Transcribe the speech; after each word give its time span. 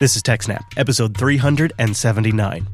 This 0.00 0.16
is 0.16 0.22
TechSnap, 0.22 0.64
episode 0.78 1.14
379. 1.14 2.66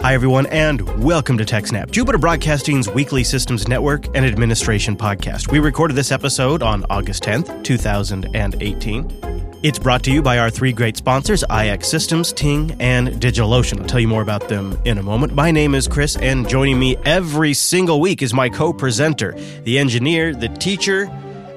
Hi, 0.00 0.14
everyone, 0.14 0.46
and 0.46 1.04
welcome 1.04 1.36
to 1.36 1.44
TechSnap, 1.44 1.90
Jupiter 1.90 2.16
Broadcasting's 2.16 2.88
weekly 2.88 3.22
systems 3.22 3.68
network 3.68 4.06
and 4.16 4.24
administration 4.24 4.96
podcast. 4.96 5.52
We 5.52 5.58
recorded 5.58 5.92
this 5.92 6.10
episode 6.10 6.62
on 6.62 6.86
August 6.88 7.22
10th, 7.22 7.64
2018. 7.64 9.35
It's 9.62 9.78
brought 9.78 10.02
to 10.04 10.12
you 10.12 10.20
by 10.20 10.38
our 10.38 10.50
three 10.50 10.72
great 10.72 10.98
sponsors, 10.98 11.42
IX 11.50 11.84
Systems, 11.86 12.30
Ting, 12.30 12.76
and 12.78 13.08
DigitalOcean. 13.08 13.80
I'll 13.80 13.86
tell 13.86 13.98
you 13.98 14.06
more 14.06 14.20
about 14.20 14.48
them 14.48 14.78
in 14.84 14.98
a 14.98 15.02
moment. 15.02 15.34
My 15.34 15.50
name 15.50 15.74
is 15.74 15.88
Chris, 15.88 16.14
and 16.16 16.46
joining 16.46 16.78
me 16.78 16.98
every 17.06 17.54
single 17.54 17.98
week 17.98 18.20
is 18.20 18.34
my 18.34 18.50
co 18.50 18.74
presenter, 18.74 19.32
the 19.64 19.78
engineer, 19.78 20.34
the 20.34 20.48
teacher, 20.48 21.06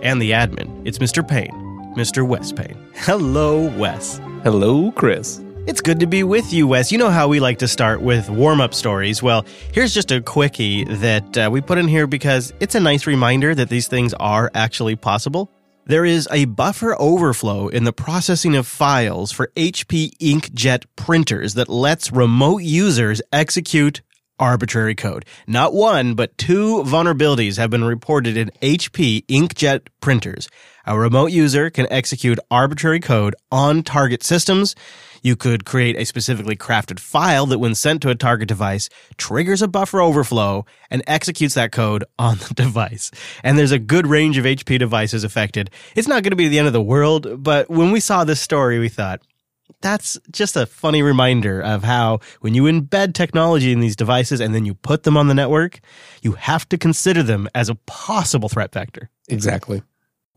and 0.01 0.21
the 0.21 0.31
admin. 0.31 0.81
It's 0.87 0.97
Mr. 0.97 1.27
Payne, 1.27 1.51
Mr. 1.97 2.25
Wes 2.25 2.53
Payne. 2.53 2.77
Hello, 2.95 3.69
Wes. 3.77 4.19
Hello, 4.43 4.91
Chris. 4.93 5.41
It's 5.67 5.81
good 5.81 5.99
to 5.99 6.07
be 6.07 6.23
with 6.23 6.53
you, 6.53 6.67
Wes. 6.67 6.93
You 6.93 6.97
know 6.97 7.09
how 7.09 7.27
we 7.27 7.41
like 7.41 7.59
to 7.59 7.67
start 7.67 8.01
with 8.01 8.29
warm 8.29 8.61
up 8.61 8.73
stories. 8.73 9.21
Well, 9.21 9.45
here's 9.73 9.93
just 9.93 10.09
a 10.11 10.21
quickie 10.21 10.85
that 10.85 11.37
uh, 11.37 11.49
we 11.51 11.59
put 11.59 11.77
in 11.77 11.89
here 11.89 12.07
because 12.07 12.53
it's 12.61 12.75
a 12.75 12.79
nice 12.79 13.05
reminder 13.05 13.53
that 13.53 13.67
these 13.67 13.89
things 13.89 14.13
are 14.13 14.49
actually 14.55 14.95
possible. 14.95 15.51
There 15.85 16.05
is 16.05 16.27
a 16.31 16.45
buffer 16.45 16.95
overflow 16.99 17.67
in 17.67 17.83
the 17.83 17.93
processing 17.93 18.55
of 18.55 18.67
files 18.67 19.31
for 19.31 19.51
HP 19.55 20.11
inkjet 20.19 20.85
printers 20.95 21.55
that 21.55 21.69
lets 21.69 22.11
remote 22.11 22.61
users 22.61 23.21
execute 23.33 24.01
arbitrary 24.39 24.95
code. 24.95 25.25
Not 25.47 25.73
one, 25.73 26.15
but 26.15 26.37
two 26.37 26.83
vulnerabilities 26.83 27.57
have 27.57 27.69
been 27.69 27.83
reported 27.83 28.37
in 28.37 28.51
HP 28.61 29.25
inkjet 29.27 29.87
printers. 30.01 30.49
A 30.85 30.97
remote 30.97 31.31
user 31.31 31.69
can 31.69 31.85
execute 31.91 32.39
arbitrary 32.49 32.99
code 32.99 33.35
on 33.51 33.83
target 33.83 34.23
systems. 34.23 34.75
You 35.21 35.35
could 35.35 35.65
create 35.65 35.95
a 35.97 36.05
specifically 36.05 36.55
crafted 36.55 36.99
file 36.99 37.45
that, 37.47 37.59
when 37.59 37.75
sent 37.75 38.01
to 38.01 38.09
a 38.09 38.15
target 38.15 38.47
device, 38.47 38.89
triggers 39.17 39.61
a 39.61 39.67
buffer 39.67 40.01
overflow 40.01 40.65
and 40.89 41.03
executes 41.05 41.55
that 41.55 41.71
code 41.71 42.05
on 42.17 42.37
the 42.37 42.53
device. 42.55 43.11
And 43.43 43.57
there's 43.57 43.71
a 43.71 43.79
good 43.79 44.07
range 44.07 44.37
of 44.37 44.45
HP 44.45 44.79
devices 44.79 45.23
affected. 45.23 45.69
It's 45.95 46.07
not 46.07 46.23
going 46.23 46.31
to 46.31 46.37
be 46.37 46.47
the 46.47 46.57
end 46.57 46.67
of 46.67 46.73
the 46.73 46.81
world, 46.81 47.43
but 47.43 47.69
when 47.69 47.91
we 47.91 47.99
saw 47.99 48.23
this 48.23 48.41
story, 48.41 48.79
we 48.79 48.89
thought, 48.89 49.21
that's 49.81 50.17
just 50.31 50.55
a 50.55 50.65
funny 50.65 51.01
reminder 51.01 51.61
of 51.61 51.83
how 51.83 52.19
when 52.41 52.53
you 52.53 52.63
embed 52.63 53.13
technology 53.13 53.71
in 53.71 53.79
these 53.79 53.95
devices 53.95 54.39
and 54.39 54.53
then 54.53 54.65
you 54.65 54.73
put 54.73 55.03
them 55.03 55.17
on 55.17 55.27
the 55.27 55.33
network, 55.33 55.79
you 56.21 56.33
have 56.33 56.67
to 56.69 56.77
consider 56.77 57.23
them 57.23 57.47
as 57.55 57.69
a 57.69 57.75
possible 57.75 58.49
threat 58.49 58.73
vector. 58.73 59.09
Exactly. 59.27 59.81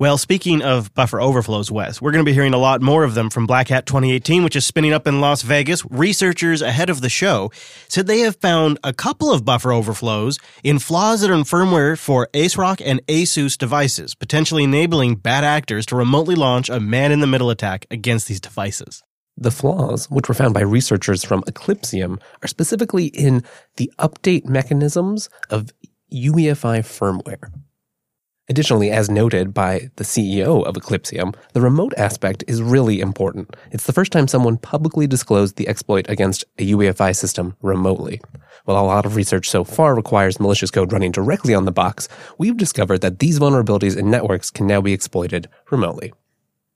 Well, 0.02 0.18
speaking 0.18 0.62
of 0.62 0.92
buffer 0.94 1.20
overflows, 1.20 1.70
Wes, 1.70 2.02
we're 2.02 2.10
going 2.10 2.24
to 2.24 2.28
be 2.28 2.34
hearing 2.34 2.54
a 2.54 2.58
lot 2.58 2.82
more 2.82 3.04
of 3.04 3.14
them 3.14 3.30
from 3.30 3.46
Black 3.46 3.68
Hat 3.68 3.86
2018, 3.86 4.42
which 4.42 4.56
is 4.56 4.66
spinning 4.66 4.92
up 4.92 5.06
in 5.06 5.20
Las 5.20 5.42
Vegas. 5.42 5.84
Researchers 5.90 6.60
ahead 6.60 6.90
of 6.90 7.02
the 7.02 7.08
show 7.08 7.52
said 7.86 8.08
they 8.08 8.18
have 8.20 8.34
found 8.34 8.80
a 8.82 8.92
couple 8.92 9.30
of 9.30 9.44
buffer 9.44 9.70
overflows 9.70 10.40
in 10.64 10.80
flaws 10.80 11.20
that 11.20 11.30
are 11.30 11.34
in 11.34 11.44
firmware 11.44 11.96
for 11.96 12.28
ASRock 12.32 12.82
and 12.84 13.00
ASUS 13.06 13.56
devices, 13.56 14.16
potentially 14.16 14.64
enabling 14.64 15.16
bad 15.16 15.44
actors 15.44 15.86
to 15.86 15.94
remotely 15.94 16.34
launch 16.34 16.68
a 16.68 16.80
man 16.80 17.12
in 17.12 17.20
the 17.20 17.28
middle 17.28 17.50
attack 17.50 17.86
against 17.88 18.26
these 18.26 18.40
devices. 18.40 19.04
The 19.36 19.50
flaws, 19.50 20.10
which 20.10 20.28
were 20.28 20.34
found 20.34 20.54
by 20.54 20.60
researchers 20.60 21.24
from 21.24 21.42
Eclypsium, 21.44 22.20
are 22.42 22.48
specifically 22.48 23.06
in 23.06 23.42
the 23.76 23.90
update 23.98 24.44
mechanisms 24.44 25.30
of 25.50 25.70
UEFI 26.12 26.80
firmware. 26.80 27.50
Additionally, 28.48 28.90
as 28.90 29.08
noted 29.08 29.54
by 29.54 29.88
the 29.96 30.04
CEO 30.04 30.66
of 30.66 30.74
Eclypsium, 30.74 31.34
the 31.54 31.60
remote 31.60 31.94
aspect 31.96 32.44
is 32.46 32.60
really 32.60 33.00
important. 33.00 33.56
It's 33.70 33.86
the 33.86 33.92
first 33.92 34.12
time 34.12 34.28
someone 34.28 34.58
publicly 34.58 35.06
disclosed 35.06 35.56
the 35.56 35.68
exploit 35.68 36.04
against 36.10 36.44
a 36.58 36.70
UEFI 36.72 37.16
system 37.16 37.56
remotely. 37.62 38.20
While 38.64 38.82
a 38.82 38.84
lot 38.84 39.06
of 39.06 39.16
research 39.16 39.48
so 39.48 39.64
far 39.64 39.94
requires 39.94 40.40
malicious 40.40 40.70
code 40.70 40.92
running 40.92 41.12
directly 41.12 41.54
on 41.54 41.64
the 41.64 41.72
box, 41.72 42.08
we've 42.36 42.56
discovered 42.56 43.00
that 43.00 43.20
these 43.20 43.38
vulnerabilities 43.38 43.96
in 43.96 44.10
networks 44.10 44.50
can 44.50 44.66
now 44.66 44.80
be 44.80 44.92
exploited 44.92 45.48
remotely. 45.70 46.12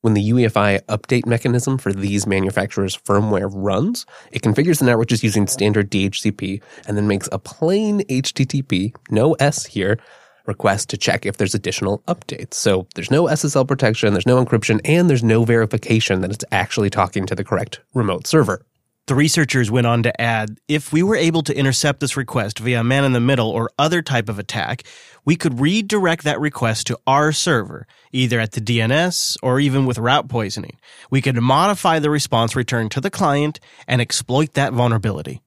When 0.02 0.14
the 0.14 0.30
UEFI 0.30 0.82
update 0.82 1.26
mechanism 1.26 1.78
for 1.78 1.92
these 1.92 2.26
manufacturers' 2.26 2.96
firmware 2.96 3.50
runs, 3.52 4.04
it 4.30 4.42
configures 4.42 4.78
the 4.78 4.84
network 4.84 5.08
just 5.08 5.22
using 5.22 5.46
standard 5.46 5.90
DHCP 5.90 6.62
and 6.86 6.96
then 6.96 7.08
makes 7.08 7.28
a 7.32 7.38
plain 7.38 8.00
HTTP, 8.02 8.94
no 9.10 9.32
S 9.34 9.64
here, 9.64 9.98
request 10.46 10.90
to 10.90 10.96
check 10.96 11.26
if 11.26 11.38
there's 11.38 11.54
additional 11.54 12.00
updates. 12.06 12.54
So 12.54 12.86
there's 12.94 13.10
no 13.10 13.24
SSL 13.24 13.66
protection, 13.66 14.12
there's 14.12 14.26
no 14.26 14.42
encryption, 14.44 14.80
and 14.84 15.10
there's 15.10 15.24
no 15.24 15.44
verification 15.44 16.20
that 16.20 16.30
it's 16.30 16.44
actually 16.52 16.90
talking 16.90 17.26
to 17.26 17.34
the 17.34 17.44
correct 17.44 17.80
remote 17.94 18.26
server. 18.26 18.64
The 19.06 19.14
researchers 19.14 19.70
went 19.70 19.86
on 19.86 20.02
to 20.02 20.20
add 20.20 20.58
if 20.66 20.92
we 20.92 21.04
were 21.04 21.14
able 21.14 21.44
to 21.44 21.56
intercept 21.56 22.00
this 22.00 22.16
request 22.16 22.58
via 22.58 22.82
man 22.82 23.04
in 23.04 23.12
the 23.12 23.20
middle 23.20 23.50
or 23.50 23.70
other 23.78 24.02
type 24.02 24.28
of 24.28 24.40
attack, 24.40 24.82
we 25.24 25.36
could 25.36 25.60
redirect 25.60 26.24
that 26.24 26.40
request 26.40 26.88
to 26.88 26.98
our 27.06 27.30
server, 27.30 27.86
either 28.10 28.40
at 28.40 28.50
the 28.52 28.60
DNS 28.60 29.36
or 29.44 29.60
even 29.60 29.86
with 29.86 29.98
route 29.98 30.28
poisoning. 30.28 30.76
We 31.08 31.22
could 31.22 31.40
modify 31.40 32.00
the 32.00 32.10
response 32.10 32.56
returned 32.56 32.90
to 32.92 33.00
the 33.00 33.08
client 33.08 33.60
and 33.86 34.00
exploit 34.00 34.54
that 34.54 34.72
vulnerability. 34.72 35.40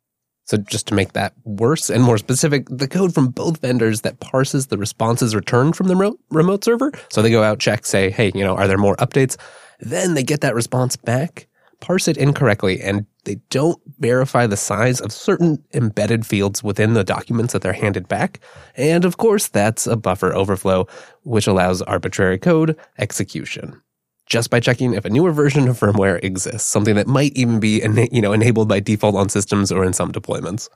So 0.46 0.56
just 0.56 0.88
to 0.88 0.94
make 0.94 1.12
that 1.14 1.34
worse 1.44 1.90
and 1.90 2.02
more 2.02 2.18
specific, 2.18 2.66
the 2.70 2.88
code 2.88 3.14
from 3.14 3.28
both 3.28 3.60
vendors 3.60 4.02
that 4.02 4.22
parses 4.22 4.68
the 4.68 4.78
responses 4.78 5.36
returned 5.36 5.76
from 5.76 5.90
the 5.90 6.16
remote, 6.32 6.64
server. 6.64 6.94
So 7.10 7.22
they 7.22 7.30
go 7.30 7.44
out, 7.44 7.60
check, 7.60 7.86
say, 7.86 8.10
hey, 8.10 8.32
you 8.34 8.46
know, 8.46 8.56
are 8.56 8.70
there 8.70 8.78
more 8.78 8.96
updates? 8.96 9.36
Then 9.82 10.14
they 10.14 10.24
get 10.24 10.40
that 10.42 10.56
response 10.56 10.96
back, 10.96 11.50
parse 11.82 12.08
it 12.08 12.16
incorrectly, 12.16 12.82
and 12.82 13.06
they 13.26 13.36
don't 13.50 13.80
verify 14.00 14.48
the 14.48 14.58
size 14.58 15.02
of 15.02 15.12
certain 15.12 15.64
embedded 15.74 16.26
fields 16.26 16.64
within 16.64 16.94
the 16.94 17.04
documents 17.04 17.54
that 17.54 17.62
they're 17.62 17.74
handed 17.74 18.08
back. 18.08 18.40
And 18.76 19.06
of 19.06 19.18
course, 19.18 19.48
that's 19.48 19.88
a 19.88 19.96
buffer 19.96 20.34
overflow, 20.34 20.88
which 21.24 21.48
allows 21.48 21.82
arbitrary 21.82 22.38
code 22.38 22.78
execution 22.98 23.82
just 24.30 24.52
by 24.52 24.60
checking 24.60 24.94
if 24.94 25.06
a 25.06 25.10
newer 25.10 25.32
version 25.32 25.68
of 25.68 25.80
firmware 25.80 26.24
exists, 26.24 26.70
something 26.70 26.96
that 26.96 27.08
might 27.08 27.36
even 27.36 27.60
be 27.60 27.82
you 28.12 28.22
know, 28.22 28.32
enabled 28.32 28.70
by 28.70 28.80
default 28.80 29.16
on 29.16 29.28
systems 29.28 29.72
or 29.72 29.84
in 29.84 29.92
some 29.92 30.12
deployments. 30.12 30.70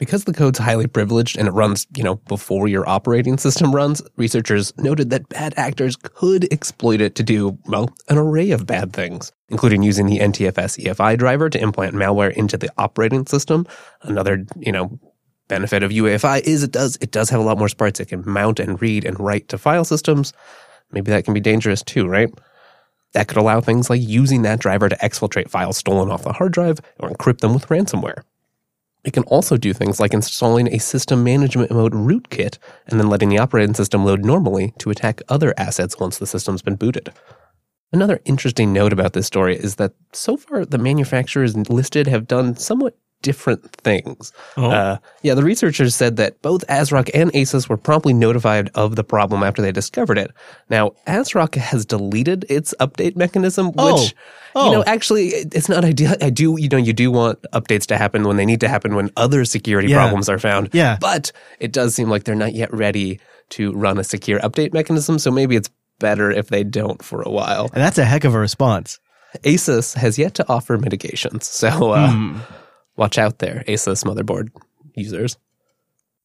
Because 0.00 0.24
the 0.24 0.32
code's 0.32 0.58
highly 0.58 0.86
privileged 0.86 1.36
and 1.36 1.46
it 1.46 1.50
runs, 1.50 1.86
you 1.94 2.02
know, 2.02 2.14
before 2.26 2.66
your 2.66 2.88
operating 2.88 3.36
system 3.36 3.74
runs, 3.74 4.00
researchers 4.16 4.72
noted 4.78 5.10
that 5.10 5.28
bad 5.28 5.52
actors 5.58 5.94
could 5.94 6.50
exploit 6.50 7.02
it 7.02 7.14
to 7.16 7.22
do, 7.22 7.58
well, 7.66 7.94
an 8.08 8.16
array 8.16 8.50
of 8.52 8.66
bad 8.66 8.94
things, 8.94 9.30
including 9.50 9.82
using 9.82 10.06
the 10.06 10.18
NTFS 10.18 10.82
EFI 10.82 11.18
driver 11.18 11.50
to 11.50 11.60
implant 11.60 11.94
malware 11.94 12.32
into 12.32 12.56
the 12.56 12.70
operating 12.78 13.26
system. 13.26 13.66
Another, 14.00 14.46
you 14.56 14.72
know, 14.72 14.98
benefit 15.48 15.82
of 15.82 15.90
UEFI 15.90 16.40
is 16.44 16.62
it 16.62 16.72
does 16.72 16.96
it 17.02 17.10
does 17.10 17.28
have 17.28 17.40
a 17.40 17.42
lot 17.42 17.58
more 17.58 17.68
sprites 17.68 18.00
it 18.00 18.06
can 18.06 18.22
mount 18.24 18.58
and 18.58 18.80
read 18.80 19.04
and 19.04 19.20
write 19.20 19.48
to 19.48 19.58
file 19.58 19.84
systems. 19.84 20.32
Maybe 20.92 21.10
that 21.10 21.26
can 21.26 21.34
be 21.34 21.40
dangerous 21.40 21.82
too, 21.82 22.08
right? 22.08 22.32
That 23.12 23.28
could 23.28 23.36
allow 23.36 23.60
things 23.60 23.90
like 23.90 24.00
using 24.00 24.42
that 24.42 24.60
driver 24.60 24.88
to 24.88 24.96
exfiltrate 24.96 25.50
files 25.50 25.76
stolen 25.76 26.10
off 26.10 26.22
the 26.22 26.32
hard 26.32 26.52
drive 26.52 26.78
or 27.00 27.10
encrypt 27.10 27.40
them 27.40 27.52
with 27.52 27.66
ransomware. 27.68 28.22
It 29.04 29.12
can 29.12 29.22
also 29.24 29.56
do 29.56 29.72
things 29.72 29.98
like 29.98 30.12
installing 30.12 30.68
a 30.68 30.78
system 30.78 31.24
management 31.24 31.70
mode 31.70 31.92
rootkit 31.92 32.58
and 32.86 33.00
then 33.00 33.08
letting 33.08 33.30
the 33.30 33.38
operating 33.38 33.74
system 33.74 34.04
load 34.04 34.24
normally 34.24 34.74
to 34.78 34.90
attack 34.90 35.22
other 35.28 35.54
assets 35.56 35.98
once 35.98 36.18
the 36.18 36.26
system's 36.26 36.62
been 36.62 36.76
booted. 36.76 37.12
Another 37.92 38.20
interesting 38.24 38.72
note 38.72 38.92
about 38.92 39.14
this 39.14 39.26
story 39.26 39.56
is 39.56 39.76
that 39.76 39.94
so 40.12 40.36
far 40.36 40.64
the 40.64 40.78
manufacturers 40.78 41.56
listed 41.68 42.06
have 42.06 42.28
done 42.28 42.56
somewhat 42.56 42.96
different 43.22 43.70
things. 43.76 44.32
Oh. 44.56 44.70
Uh, 44.70 44.98
yeah, 45.22 45.34
the 45.34 45.42
researchers 45.42 45.94
said 45.94 46.16
that 46.16 46.40
both 46.42 46.66
ASRock 46.68 47.10
and 47.14 47.32
ASUS 47.32 47.68
were 47.68 47.76
promptly 47.76 48.12
notified 48.12 48.70
of 48.74 48.96
the 48.96 49.04
problem 49.04 49.42
after 49.42 49.62
they 49.62 49.72
discovered 49.72 50.18
it. 50.18 50.30
Now, 50.68 50.90
ASRock 51.06 51.54
has 51.56 51.84
deleted 51.84 52.46
its 52.48 52.74
update 52.80 53.16
mechanism, 53.16 53.66
which, 53.66 53.76
oh. 53.76 54.10
Oh. 54.54 54.66
you 54.66 54.72
know, 54.72 54.84
actually, 54.84 55.28
it's 55.28 55.68
not 55.68 55.84
ideal. 55.84 56.14
I 56.20 56.30
do, 56.30 56.56
you 56.58 56.68
know, 56.68 56.78
you 56.78 56.92
do 56.92 57.10
want 57.10 57.40
updates 57.52 57.86
to 57.86 57.96
happen 57.96 58.24
when 58.24 58.36
they 58.36 58.46
need 58.46 58.60
to 58.60 58.68
happen 58.68 58.94
when 58.94 59.10
other 59.16 59.44
security 59.44 59.88
yeah. 59.88 59.96
problems 59.96 60.28
are 60.28 60.38
found. 60.38 60.70
Yeah. 60.72 60.98
But 61.00 61.32
it 61.58 61.72
does 61.72 61.94
seem 61.94 62.08
like 62.08 62.24
they're 62.24 62.34
not 62.34 62.54
yet 62.54 62.72
ready 62.72 63.20
to 63.50 63.72
run 63.72 63.98
a 63.98 64.04
secure 64.04 64.40
update 64.40 64.72
mechanism. 64.72 65.18
So 65.18 65.30
maybe 65.30 65.56
it's 65.56 65.70
better 65.98 66.30
if 66.30 66.48
they 66.48 66.64
don't 66.64 67.02
for 67.02 67.22
a 67.22 67.30
while. 67.30 67.64
And 67.74 67.82
that's 67.82 67.98
a 67.98 68.04
heck 68.04 68.24
of 68.24 68.34
a 68.34 68.38
response. 68.38 68.98
ASUS 69.44 69.94
has 69.94 70.18
yet 70.18 70.34
to 70.34 70.48
offer 70.48 70.78
mitigations. 70.78 71.46
So, 71.46 71.92
uh, 71.92 72.08
mm 72.08 72.40
watch 72.96 73.18
out 73.18 73.38
there, 73.38 73.64
ASUS 73.66 74.04
motherboard 74.04 74.48
users. 74.94 75.36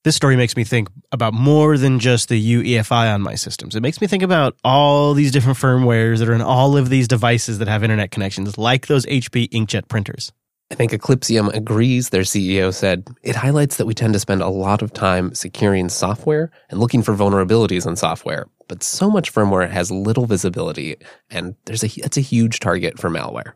This 0.04 0.16
story 0.16 0.36
makes 0.36 0.56
me 0.56 0.64
think 0.64 0.90
about 1.12 1.34
more 1.34 1.80
than 1.80 2.00
just 2.00 2.30
the 2.30 2.54
UEFI 2.54 3.12
on 3.12 3.24
my 3.24 3.34
systems. 3.34 3.76
It 3.76 3.82
makes 3.82 4.00
me 4.02 4.06
think 4.06 4.22
about 4.22 4.56
all 4.64 5.16
these 5.16 5.32
different 5.32 5.58
firmwares 5.58 6.20
that 6.20 6.30
are 6.30 6.34
in 6.36 6.44
all 6.44 6.78
of 6.78 6.90
these 6.90 7.08
devices 7.08 7.58
that 7.58 7.68
have 7.68 7.84
internet 7.84 8.12
connections, 8.12 8.56
like 8.56 8.86
those 8.86 9.08
HP 9.08 9.50
inkjet 9.50 9.88
printers. 9.88 10.32
I 10.72 10.76
think 10.76 10.92
Eclypsium 10.92 11.54
agrees. 11.56 12.10
Their 12.10 12.22
CEO 12.22 12.74
said 12.74 13.08
it 13.24 13.36
highlights 13.36 13.78
that 13.78 13.86
we 13.86 13.94
tend 13.94 14.14
to 14.14 14.20
spend 14.20 14.42
a 14.42 14.50
lot 14.50 14.82
of 14.82 14.94
time 14.94 15.34
securing 15.34 15.90
software 15.90 16.52
and 16.70 16.80
looking 16.80 17.02
for 17.02 17.16
vulnerabilities 17.16 17.88
in 17.88 17.96
software, 17.96 18.46
but 18.68 18.84
so 18.84 19.10
much 19.10 19.34
firmware 19.34 19.70
has 19.70 19.92
little 19.92 20.26
visibility, 20.26 20.98
and 21.30 21.56
there's 21.66 21.84
a 21.84 21.88
it's 22.04 22.18
a 22.18 22.22
huge 22.22 22.60
target 22.60 23.00
for 23.00 23.10
malware. 23.10 23.54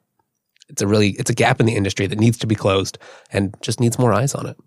It's 0.69 0.81
a 0.81 0.87
really 0.87 1.09
it's 1.11 1.29
a 1.29 1.35
gap 1.35 1.59
in 1.59 1.65
the 1.65 1.75
industry 1.75 2.07
that 2.07 2.19
needs 2.19 2.37
to 2.39 2.47
be 2.47 2.55
closed 2.55 2.97
and 3.31 3.55
just 3.61 3.79
needs 3.79 3.99
more 3.99 4.13
eyes 4.13 4.35
on 4.35 4.45
it. 4.45 4.57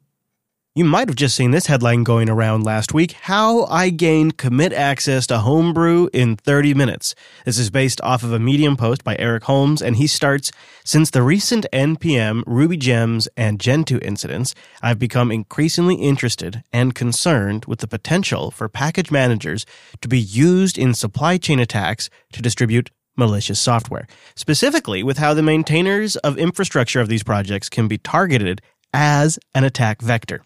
You 0.75 0.87
might 0.87 1.09
have 1.09 1.19
just 1.19 1.37
seen 1.37 1.51
this 1.51 1.67
headline 1.67 2.03
going 2.03 2.31
around 2.31 2.65
last 2.65 2.95
week 2.95 3.13
How 3.13 3.65
I 3.65 3.91
Gained 3.91 4.39
Commit 4.39 4.73
Access 4.73 5.27
to 5.27 5.41
Homebrew 5.41 6.09
in 6.15 6.37
30 6.37 6.73
Minutes. 6.73 7.15
This 7.45 7.59
is 7.59 7.69
based 7.69 8.01
off 8.01 8.23
of 8.23 8.33
a 8.33 8.39
Medium 8.39 8.79
post 8.79 9.05
by 9.05 9.15
Eric 9.19 9.45
Holmes, 9.45 9.83
and 9.83 9.97
he 9.97 10.07
starts 10.07 10.51
Since 10.83 11.11
the 11.11 11.23
recent 11.23 11.67
NPM, 11.75 12.43
Ruby 12.47 12.79
Gems, 12.79 13.29
and 13.37 13.61
Gentoo 13.61 13.99
incidents, 14.01 14.55
I've 14.81 14.99
become 14.99 15.31
increasingly 15.31 15.97
interested 15.97 16.63
and 16.73 16.95
concerned 16.95 17.67
with 17.67 17.81
the 17.81 17.87
potential 17.87 18.51
for 18.51 18.67
package 18.71 19.11
managers 19.11 19.67
to 20.01 20.09
be 20.09 20.19
used 20.19 20.79
in 20.79 20.95
supply 20.95 21.37
chain 21.37 21.61
attacks 21.61 22.09
to 22.33 22.41
distribute 22.41 22.91
malicious 23.17 23.61
software, 23.61 24.07
specifically 24.35 25.03
with 25.03 25.19
how 25.19 25.35
the 25.35 25.43
maintainers 25.43 26.17
of 26.17 26.39
infrastructure 26.39 27.01
of 27.01 27.09
these 27.09 27.23
projects 27.23 27.69
can 27.69 27.89
be 27.89 27.99
targeted 27.99 28.61
as 28.93 29.39
an 29.55 29.65
attack 29.65 30.01
vector. 30.03 30.43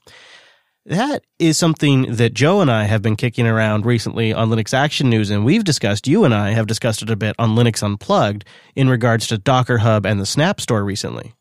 That 0.84 1.24
is 1.40 1.58
something 1.58 2.14
that 2.14 2.32
Joe 2.32 2.60
and 2.60 2.70
I 2.70 2.84
have 2.84 3.02
been 3.02 3.16
kicking 3.16 3.46
around 3.46 3.84
recently 3.84 4.32
on 4.32 4.50
Linux 4.50 4.72
Action 4.72 5.10
News, 5.10 5.30
and 5.30 5.44
we've 5.44 5.64
discussed, 5.64 6.06
you 6.06 6.24
and 6.24 6.32
I 6.32 6.50
have 6.50 6.68
discussed 6.68 7.02
it 7.02 7.10
a 7.10 7.16
bit 7.16 7.34
on 7.40 7.56
Linux 7.56 7.82
Unplugged 7.82 8.44
in 8.76 8.88
regards 8.88 9.26
to 9.26 9.38
Docker 9.38 9.78
Hub 9.78 10.06
and 10.06 10.20
the 10.20 10.26
Snap 10.26 10.60
Store 10.60 10.84
recently. 10.84 11.34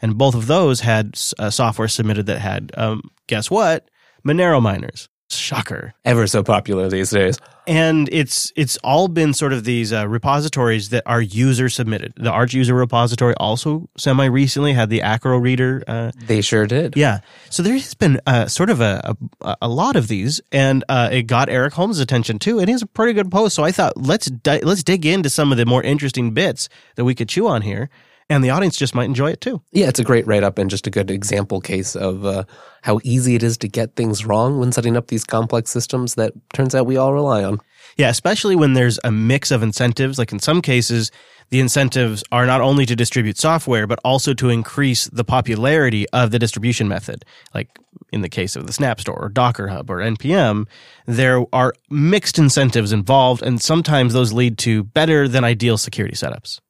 And 0.00 0.16
both 0.16 0.34
of 0.34 0.46
those 0.46 0.80
had 0.80 1.18
uh, 1.38 1.50
software 1.50 1.88
submitted 1.88 2.26
that 2.26 2.38
had, 2.38 2.72
um, 2.78 3.02
guess 3.26 3.50
what? 3.50 3.90
Monero 4.26 4.62
miners. 4.62 5.10
Shocker. 5.48 5.94
Ever 6.04 6.26
so 6.26 6.42
popular 6.42 6.90
these 6.90 7.08
days. 7.08 7.38
And 7.66 8.08
it's 8.12 8.52
it's 8.54 8.76
all 8.84 9.08
been 9.08 9.32
sort 9.32 9.54
of 9.54 9.64
these 9.64 9.94
uh, 9.94 10.06
repositories 10.06 10.90
that 10.90 11.02
are 11.06 11.22
user 11.22 11.70
submitted. 11.70 12.12
The 12.16 12.30
Arch 12.30 12.52
user 12.52 12.74
repository 12.74 13.34
also 13.38 13.88
semi 13.96 14.26
recently 14.26 14.74
had 14.74 14.90
the 14.90 15.00
Acro 15.00 15.38
Reader. 15.38 15.84
Uh, 15.86 16.12
they 16.26 16.42
sure 16.42 16.66
did. 16.66 16.96
Yeah. 16.96 17.20
So 17.48 17.62
there 17.62 17.72
has 17.72 17.94
been 17.94 18.20
uh, 18.26 18.46
sort 18.46 18.68
of 18.68 18.82
a, 18.82 19.16
a, 19.40 19.56
a 19.62 19.68
lot 19.68 19.96
of 19.96 20.08
these, 20.08 20.40
and 20.52 20.84
uh, 20.88 21.08
it 21.10 21.22
got 21.22 21.48
Eric 21.48 21.72
Holmes' 21.72 21.98
attention 21.98 22.38
too. 22.38 22.58
And 22.58 22.68
he's 22.68 22.82
a 22.82 22.86
pretty 22.86 23.14
good 23.14 23.30
post. 23.30 23.54
So 23.54 23.64
I 23.64 23.72
thought 23.72 23.96
let's 23.96 24.26
di- 24.26 24.60
let's 24.60 24.82
dig 24.82 25.06
into 25.06 25.30
some 25.30 25.50
of 25.50 25.56
the 25.56 25.64
more 25.64 25.82
interesting 25.82 26.32
bits 26.32 26.68
that 26.96 27.04
we 27.04 27.14
could 27.14 27.28
chew 27.30 27.48
on 27.48 27.62
here 27.62 27.88
and 28.30 28.44
the 28.44 28.50
audience 28.50 28.76
just 28.76 28.94
might 28.94 29.06
enjoy 29.06 29.30
it 29.30 29.40
too. 29.40 29.62
Yeah, 29.72 29.88
it's 29.88 29.98
a 29.98 30.04
great 30.04 30.26
write 30.26 30.42
up 30.42 30.58
and 30.58 30.68
just 30.68 30.86
a 30.86 30.90
good 30.90 31.10
example 31.10 31.60
case 31.60 31.96
of 31.96 32.24
uh, 32.24 32.44
how 32.82 33.00
easy 33.02 33.34
it 33.34 33.42
is 33.42 33.56
to 33.58 33.68
get 33.68 33.96
things 33.96 34.24
wrong 34.24 34.58
when 34.58 34.72
setting 34.72 34.96
up 34.96 35.08
these 35.08 35.24
complex 35.24 35.70
systems 35.70 36.14
that 36.16 36.32
turns 36.52 36.74
out 36.74 36.86
we 36.86 36.96
all 36.96 37.12
rely 37.12 37.42
on. 37.42 37.60
Yeah, 37.96 38.10
especially 38.10 38.54
when 38.54 38.74
there's 38.74 38.98
a 39.02 39.10
mix 39.10 39.50
of 39.50 39.62
incentives. 39.62 40.18
Like 40.18 40.30
in 40.30 40.38
some 40.38 40.62
cases, 40.62 41.10
the 41.50 41.60
incentives 41.60 42.22
are 42.30 42.44
not 42.44 42.60
only 42.60 42.84
to 42.86 42.94
distribute 42.94 43.38
software, 43.38 43.86
but 43.86 43.98
also 44.04 44.34
to 44.34 44.50
increase 44.50 45.06
the 45.06 45.24
popularity 45.24 46.08
of 46.10 46.30
the 46.30 46.38
distribution 46.38 46.86
method. 46.86 47.24
Like 47.54 47.70
in 48.12 48.20
the 48.20 48.28
case 48.28 48.54
of 48.54 48.66
the 48.66 48.72
Snap 48.72 49.00
Store 49.00 49.18
or 49.18 49.28
Docker 49.30 49.68
Hub 49.68 49.90
or 49.90 49.98
NPM, 49.98 50.66
there 51.06 51.44
are 51.52 51.72
mixed 51.90 52.38
incentives 52.38 52.92
involved, 52.92 53.42
and 53.42 53.60
sometimes 53.60 54.12
those 54.12 54.32
lead 54.32 54.58
to 54.58 54.84
better 54.84 55.26
than 55.26 55.42
ideal 55.42 55.78
security 55.78 56.14
setups. 56.14 56.60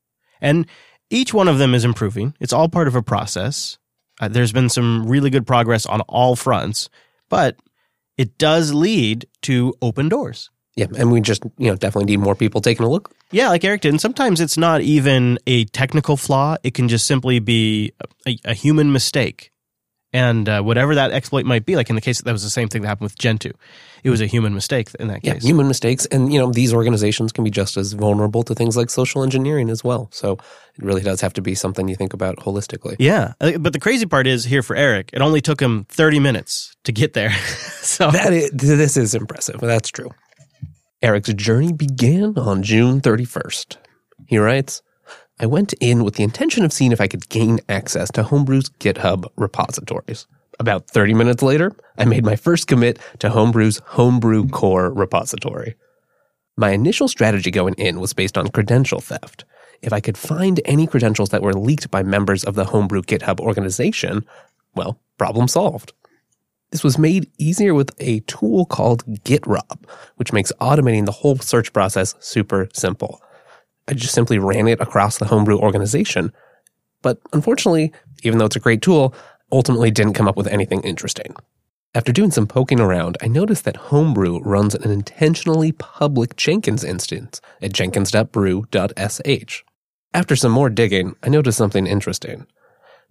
And 0.40 0.66
each 1.10 1.32
one 1.32 1.48
of 1.48 1.58
them 1.58 1.74
is 1.74 1.84
improving. 1.84 2.34
It's 2.40 2.52
all 2.52 2.68
part 2.68 2.88
of 2.88 2.94
a 2.94 3.02
process. 3.02 3.78
Uh, 4.20 4.28
there's 4.28 4.52
been 4.52 4.68
some 4.68 5.06
really 5.06 5.30
good 5.30 5.46
progress 5.46 5.86
on 5.86 6.00
all 6.02 6.36
fronts, 6.36 6.88
but 7.28 7.56
it 8.16 8.36
does 8.38 8.74
lead 8.74 9.26
to 9.42 9.74
open 9.80 10.08
doors. 10.08 10.50
Yeah, 10.74 10.86
and 10.96 11.10
we 11.10 11.20
just, 11.20 11.42
you 11.56 11.68
know, 11.68 11.74
definitely 11.74 12.12
need 12.12 12.20
more 12.20 12.36
people 12.36 12.60
taking 12.60 12.86
a 12.86 12.88
look. 12.88 13.12
Yeah, 13.32 13.48
like 13.48 13.64
Eric 13.64 13.80
did. 13.80 13.90
And 13.90 14.00
sometimes 14.00 14.40
it's 14.40 14.56
not 14.56 14.80
even 14.80 15.38
a 15.46 15.64
technical 15.66 16.16
flaw. 16.16 16.56
It 16.62 16.74
can 16.74 16.88
just 16.88 17.06
simply 17.06 17.40
be 17.40 17.92
a, 18.26 18.38
a 18.44 18.54
human 18.54 18.92
mistake 18.92 19.50
and 20.12 20.48
uh, 20.48 20.62
whatever 20.62 20.94
that 20.94 21.10
exploit 21.10 21.44
might 21.44 21.66
be, 21.66 21.76
like 21.76 21.90
in 21.90 21.96
the 21.96 22.00
case 22.00 22.20
that 22.22 22.32
was 22.32 22.42
the 22.42 22.50
same 22.50 22.68
thing 22.68 22.82
that 22.82 22.88
happened 22.88 23.06
with 23.06 23.18
Gentoo, 23.18 23.52
it 24.04 24.10
was 24.10 24.20
a 24.20 24.26
human 24.26 24.54
mistake 24.54 24.90
in 24.98 25.08
that 25.08 25.22
case. 25.22 25.42
Yeah, 25.42 25.48
human 25.48 25.68
mistakes, 25.68 26.06
and 26.06 26.32
you 26.32 26.38
know 26.38 26.50
these 26.50 26.72
organizations 26.72 27.32
can 27.32 27.44
be 27.44 27.50
just 27.50 27.76
as 27.76 27.92
vulnerable 27.92 28.42
to 28.44 28.54
things 28.54 28.76
like 28.76 28.90
social 28.90 29.22
engineering 29.22 29.70
as 29.70 29.82
well. 29.82 30.08
So 30.12 30.32
it 30.32 30.84
really 30.84 31.02
does 31.02 31.20
have 31.20 31.32
to 31.34 31.42
be 31.42 31.54
something 31.54 31.88
you 31.88 31.96
think 31.96 32.12
about 32.12 32.36
holistically. 32.36 32.96
Yeah, 32.98 33.34
uh, 33.40 33.58
but 33.58 33.72
the 33.72 33.80
crazy 33.80 34.06
part 34.06 34.26
is 34.26 34.44
here 34.44 34.62
for 34.62 34.76
Eric, 34.76 35.10
it 35.12 35.20
only 35.20 35.40
took 35.40 35.60
him 35.60 35.84
thirty 35.84 36.18
minutes 36.18 36.76
to 36.84 36.92
get 36.92 37.12
there. 37.14 37.32
so 37.82 38.10
that 38.10 38.32
is, 38.32 38.50
this 38.52 38.96
is 38.96 39.14
impressive. 39.14 39.60
That's 39.60 39.90
true. 39.90 40.10
Eric's 41.02 41.32
journey 41.34 41.72
began 41.72 42.38
on 42.38 42.62
June 42.62 43.00
thirty 43.00 43.24
first. 43.24 43.78
He 44.26 44.38
writes. 44.38 44.82
I 45.40 45.46
went 45.46 45.72
in 45.74 46.02
with 46.02 46.16
the 46.16 46.24
intention 46.24 46.64
of 46.64 46.72
seeing 46.72 46.90
if 46.90 47.00
I 47.00 47.06
could 47.06 47.28
gain 47.28 47.60
access 47.68 48.10
to 48.10 48.24
Homebrew's 48.24 48.70
GitHub 48.80 49.24
repositories. 49.36 50.26
About 50.60 50.88
30 50.88 51.14
minutes 51.14 51.42
later, 51.42 51.72
I 51.96 52.04
made 52.04 52.24
my 52.24 52.34
first 52.34 52.66
commit 52.66 52.98
to 53.20 53.30
Homebrew's 53.30 53.80
Homebrew 53.84 54.48
Core 54.48 54.92
repository. 54.92 55.76
My 56.56 56.70
initial 56.70 57.06
strategy 57.06 57.52
going 57.52 57.74
in 57.74 58.00
was 58.00 58.12
based 58.12 58.36
on 58.36 58.48
credential 58.48 59.00
theft. 59.00 59.44
If 59.82 59.92
I 59.92 60.00
could 60.00 60.18
find 60.18 60.60
any 60.64 60.88
credentials 60.88 61.28
that 61.28 61.42
were 61.42 61.52
leaked 61.52 61.92
by 61.92 62.02
members 62.02 62.42
of 62.42 62.56
the 62.56 62.64
Homebrew 62.64 63.02
GitHub 63.02 63.38
organization, 63.38 64.24
well, 64.74 64.98
problem 65.16 65.46
solved. 65.46 65.92
This 66.70 66.82
was 66.82 66.98
made 66.98 67.30
easier 67.38 67.72
with 67.72 67.92
a 68.00 68.20
tool 68.20 68.66
called 68.66 69.06
GitRob, 69.22 69.84
which 70.16 70.32
makes 70.32 70.52
automating 70.60 71.06
the 71.06 71.12
whole 71.12 71.38
search 71.38 71.72
process 71.72 72.16
super 72.18 72.68
simple. 72.74 73.22
I 73.86 73.94
just 73.94 74.14
simply 74.14 74.40
ran 74.40 74.66
it 74.66 74.80
across 74.80 75.18
the 75.18 75.24
homebrew 75.24 75.58
organization. 75.58 76.32
But 77.00 77.20
unfortunately, 77.32 77.92
even 78.24 78.38
though 78.38 78.46
it's 78.46 78.56
a 78.56 78.60
great 78.60 78.82
tool, 78.82 79.14
ultimately 79.52 79.90
didn't 79.90 80.14
come 80.14 80.28
up 80.28 80.36
with 80.36 80.46
anything 80.46 80.80
interesting. 80.82 81.34
After 81.94 82.12
doing 82.12 82.30
some 82.30 82.46
poking 82.46 82.80
around, 82.80 83.16
I 83.22 83.28
noticed 83.28 83.64
that 83.64 83.76
Homebrew 83.76 84.40
runs 84.40 84.74
an 84.74 84.90
intentionally 84.90 85.72
public 85.72 86.36
Jenkins 86.36 86.84
instance 86.84 87.40
at 87.62 87.72
jenkins.brew.sh. 87.72 89.62
After 90.14 90.36
some 90.36 90.52
more 90.52 90.70
digging, 90.70 91.16
I 91.22 91.28
noticed 91.28 91.58
something 91.58 91.86
interesting. 91.86 92.46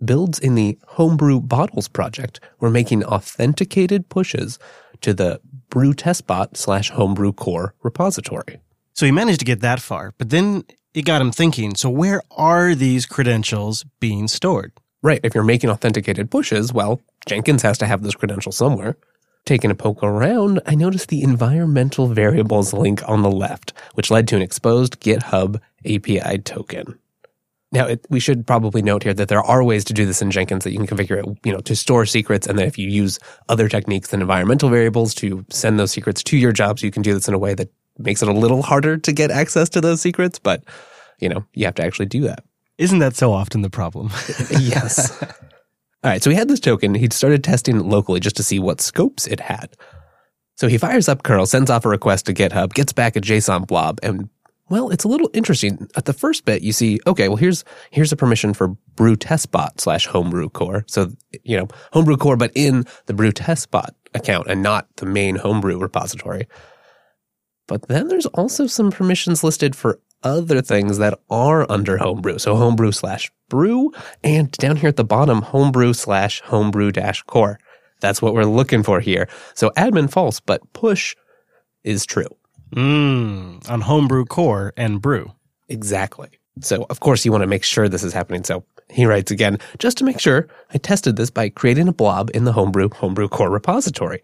Builds 0.03 0.37
in 0.37 0.55
the 0.55 0.77
Homebrew 0.87 1.41
Bottles 1.41 1.87
project 1.87 2.39
were 2.59 2.69
making 2.69 3.03
authenticated 3.03 4.09
pushes 4.09 4.59
to 5.01 5.13
the 5.13 5.41
brew 5.69 5.93
testbot 5.93 6.55
slash 6.55 6.91
homebrew 6.91 7.33
core 7.33 7.73
repository. 7.81 8.59
So 8.93 9.05
he 9.05 9.11
managed 9.11 9.39
to 9.39 9.45
get 9.45 9.61
that 9.61 9.79
far, 9.79 10.13
but 10.17 10.29
then 10.29 10.63
it 10.93 11.03
got 11.03 11.21
him 11.21 11.31
thinking 11.31 11.75
so 11.75 11.89
where 11.89 12.21
are 12.31 12.73
these 12.73 13.05
credentials 13.05 13.85
being 13.99 14.27
stored? 14.27 14.71
Right. 15.03 15.19
If 15.23 15.35
you're 15.35 15.43
making 15.43 15.69
authenticated 15.69 16.31
pushes, 16.31 16.73
well, 16.73 17.01
Jenkins 17.27 17.61
has 17.61 17.77
to 17.79 17.85
have 17.85 18.01
this 18.01 18.15
credential 18.15 18.51
somewhere. 18.51 18.97
Taking 19.45 19.71
a 19.71 19.75
poke 19.75 20.03
around, 20.03 20.59
I 20.65 20.75
noticed 20.75 21.09
the 21.09 21.23
environmental 21.23 22.07
variables 22.07 22.73
link 22.73 23.07
on 23.07 23.21
the 23.21 23.31
left, 23.31 23.73
which 23.93 24.11
led 24.11 24.27
to 24.29 24.35
an 24.35 24.41
exposed 24.41 24.99
GitHub 24.99 25.61
API 25.85 26.39
token. 26.39 26.99
Now, 27.71 27.85
it, 27.85 28.05
we 28.09 28.19
should 28.19 28.47
probably 28.47 28.81
note 28.81 29.03
here 29.03 29.13
that 29.13 29.27
there 29.27 29.41
are 29.41 29.63
ways 29.63 29.83
to 29.85 29.93
do 29.93 30.05
this 30.05 30.21
in 30.21 30.31
Jenkins 30.31 30.63
that 30.63 30.71
you 30.71 30.79
can 30.79 30.87
configure 30.87 31.21
it, 31.21 31.37
you 31.45 31.51
know, 31.51 31.59
to 31.59 31.75
store 31.75 32.05
secrets. 32.05 32.47
And 32.47 32.57
then 32.57 32.67
if 32.67 32.77
you 32.77 32.89
use 32.89 33.19
other 33.49 33.67
techniques 33.67 34.09
than 34.09 34.21
environmental 34.21 34.69
variables 34.69 35.13
to 35.15 35.45
send 35.49 35.79
those 35.79 35.91
secrets 35.91 36.23
to 36.23 36.37
your 36.37 36.53
jobs, 36.53 36.81
you 36.81 36.91
can 36.91 37.01
do 37.01 37.13
this 37.13 37.27
in 37.27 37.33
a 37.33 37.39
way 37.39 37.53
that 37.53 37.69
makes 37.97 38.21
it 38.21 38.29
a 38.29 38.33
little 38.33 38.61
harder 38.61 38.97
to 38.97 39.11
get 39.11 39.31
access 39.31 39.69
to 39.69 39.81
those 39.81 40.01
secrets, 40.01 40.39
but 40.39 40.63
you 41.19 41.29
know, 41.29 41.45
you 41.53 41.65
have 41.65 41.75
to 41.75 41.83
actually 41.83 42.05
do 42.05 42.21
that. 42.21 42.43
Isn't 42.77 42.99
that 42.99 43.15
so 43.15 43.33
often 43.33 43.61
the 43.61 43.69
problem? 43.69 44.09
yes. 44.51 45.21
All 46.03 46.11
right, 46.11 46.21
so 46.21 46.29
he 46.29 46.35
had 46.35 46.47
this 46.47 46.59
token. 46.59 46.93
He'd 46.93 47.13
started 47.13 47.43
testing 47.43 47.77
it 47.77 47.85
locally 47.85 48.19
just 48.19 48.37
to 48.37 48.43
see 48.43 48.59
what 48.59 48.81
scopes 48.81 49.25
it 49.25 49.39
had. 49.39 49.75
So 50.55 50.67
he 50.67 50.77
fires 50.77 51.09
up 51.09 51.23
curl, 51.23 51.45
sends 51.45 51.69
off 51.69 51.85
a 51.85 51.89
request 51.89 52.27
to 52.27 52.33
GitHub, 52.33 52.73
gets 52.73 52.93
back 52.93 53.15
a 53.15 53.21
JSON 53.21 53.67
blob, 53.67 53.99
and 54.03 54.29
well, 54.69 54.89
it's 54.89 55.05
a 55.05 55.07
little 55.07 55.29
interesting. 55.33 55.87
At 55.95 56.05
the 56.05 56.13
first 56.13 56.43
bit, 56.43 56.61
you 56.61 56.73
see, 56.73 56.99
okay, 57.07 57.29
well, 57.29 57.37
here's 57.37 57.63
here's 57.91 58.11
a 58.11 58.17
permission 58.17 58.53
for 58.53 58.69
brew 58.95 59.15
testbot 59.15 59.79
slash 59.79 60.07
homebrew 60.07 60.49
core. 60.49 60.83
So 60.87 61.11
you 61.43 61.57
know, 61.57 61.67
homebrew 61.93 62.17
core, 62.17 62.37
but 62.37 62.51
in 62.53 62.85
the 63.05 63.13
brew 63.13 63.31
testbot 63.31 63.91
account 64.13 64.47
and 64.47 64.61
not 64.61 64.87
the 64.97 65.05
main 65.05 65.35
homebrew 65.35 65.77
repository. 65.77 66.47
But 67.67 67.87
then 67.87 68.07
there's 68.07 68.25
also 68.27 68.67
some 68.67 68.91
permissions 68.91 69.43
listed 69.43 69.75
for 69.75 69.99
other 70.23 70.61
things 70.61 70.97
that 70.97 71.19
are 71.29 71.69
under 71.71 71.97
homebrew. 71.97 72.37
So 72.37 72.55
homebrew 72.55 72.91
slash 72.91 73.31
brew 73.49 73.91
and 74.23 74.51
down 74.53 74.75
here 74.77 74.89
at 74.89 74.95
the 74.95 75.03
bottom, 75.03 75.41
homebrew 75.41 75.93
slash 75.93 76.41
homebrew 76.41 76.91
dash 76.91 77.23
core. 77.23 77.59
That's 78.01 78.21
what 78.21 78.33
we're 78.33 78.45
looking 78.45 78.83
for 78.83 78.99
here. 78.99 79.27
So 79.55 79.71
admin 79.71 80.11
false, 80.11 80.39
but 80.39 80.61
push 80.73 81.15
is 81.83 82.05
true. 82.05 82.29
Mm, 82.75 83.69
on 83.69 83.81
homebrew 83.81 84.25
core 84.25 84.73
and 84.75 85.01
brew. 85.01 85.31
Exactly. 85.69 86.29
So 86.61 86.85
of 86.89 86.99
course 86.99 87.23
you 87.25 87.31
want 87.31 87.43
to 87.43 87.47
make 87.47 87.63
sure 87.63 87.87
this 87.87 88.03
is 88.03 88.13
happening. 88.13 88.43
So 88.43 88.63
He 88.89 89.05
writes 89.05 89.31
again, 89.31 89.59
just 89.79 89.97
to 89.97 90.03
make 90.03 90.19
sure, 90.19 90.47
I 90.73 90.77
tested 90.77 91.15
this 91.15 91.29
by 91.29 91.49
creating 91.49 91.87
a 91.87 91.93
blob 91.93 92.29
in 92.33 92.45
the 92.45 92.53
Homebrew 92.53 92.89
Homebrew 92.93 93.29
core 93.29 93.49
repository, 93.49 94.21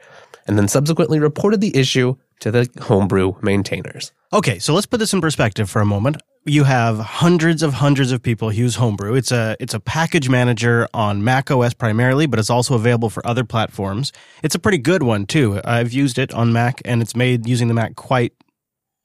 and 0.48 0.58
then 0.58 0.68
subsequently 0.68 1.20
reported 1.20 1.62
the 1.62 1.76
issue 1.76 2.16
to 2.44 2.52
the 2.52 2.70
Homebrew 2.82 3.34
maintainers. 3.42 4.12
Okay, 4.32 4.60
so 4.60 4.74
let's 4.74 4.86
put 4.86 5.00
this 5.00 5.14
in 5.14 5.22
perspective 5.22 5.70
for 5.70 5.82
a 5.82 5.86
moment. 5.86 6.18
You 6.46 6.66
have 6.66 7.00
hundreds 7.00 7.64
of 7.64 7.76
hundreds 7.76 8.12
of 8.12 8.22
people 8.22 8.52
use 8.52 8.76
Homebrew. 8.76 9.16
It's 9.16 9.32
a 9.32 9.56
it's 9.62 9.74
a 9.74 9.80
package 9.80 10.28
manager 10.28 10.88
on 10.94 11.24
Mac 11.24 11.50
OS 11.50 11.74
primarily, 11.74 12.26
but 12.26 12.40
it's 12.40 12.50
also 12.50 12.76
available 12.76 13.10
for 13.10 13.26
other 13.26 13.46
platforms. 13.46 14.12
It's 14.44 14.56
a 14.56 14.60
pretty 14.60 14.78
good 14.78 15.04
one 15.04 15.26
too. 15.26 15.62
I've 15.64 15.94
used 15.94 16.20
it 16.20 16.34
on 16.34 16.52
Mac 16.52 16.82
and 16.84 17.02
it's 17.02 17.16
made 17.16 17.48
using 17.48 17.70
the 17.70 17.74
Mac 17.74 17.96
quite 17.96 18.34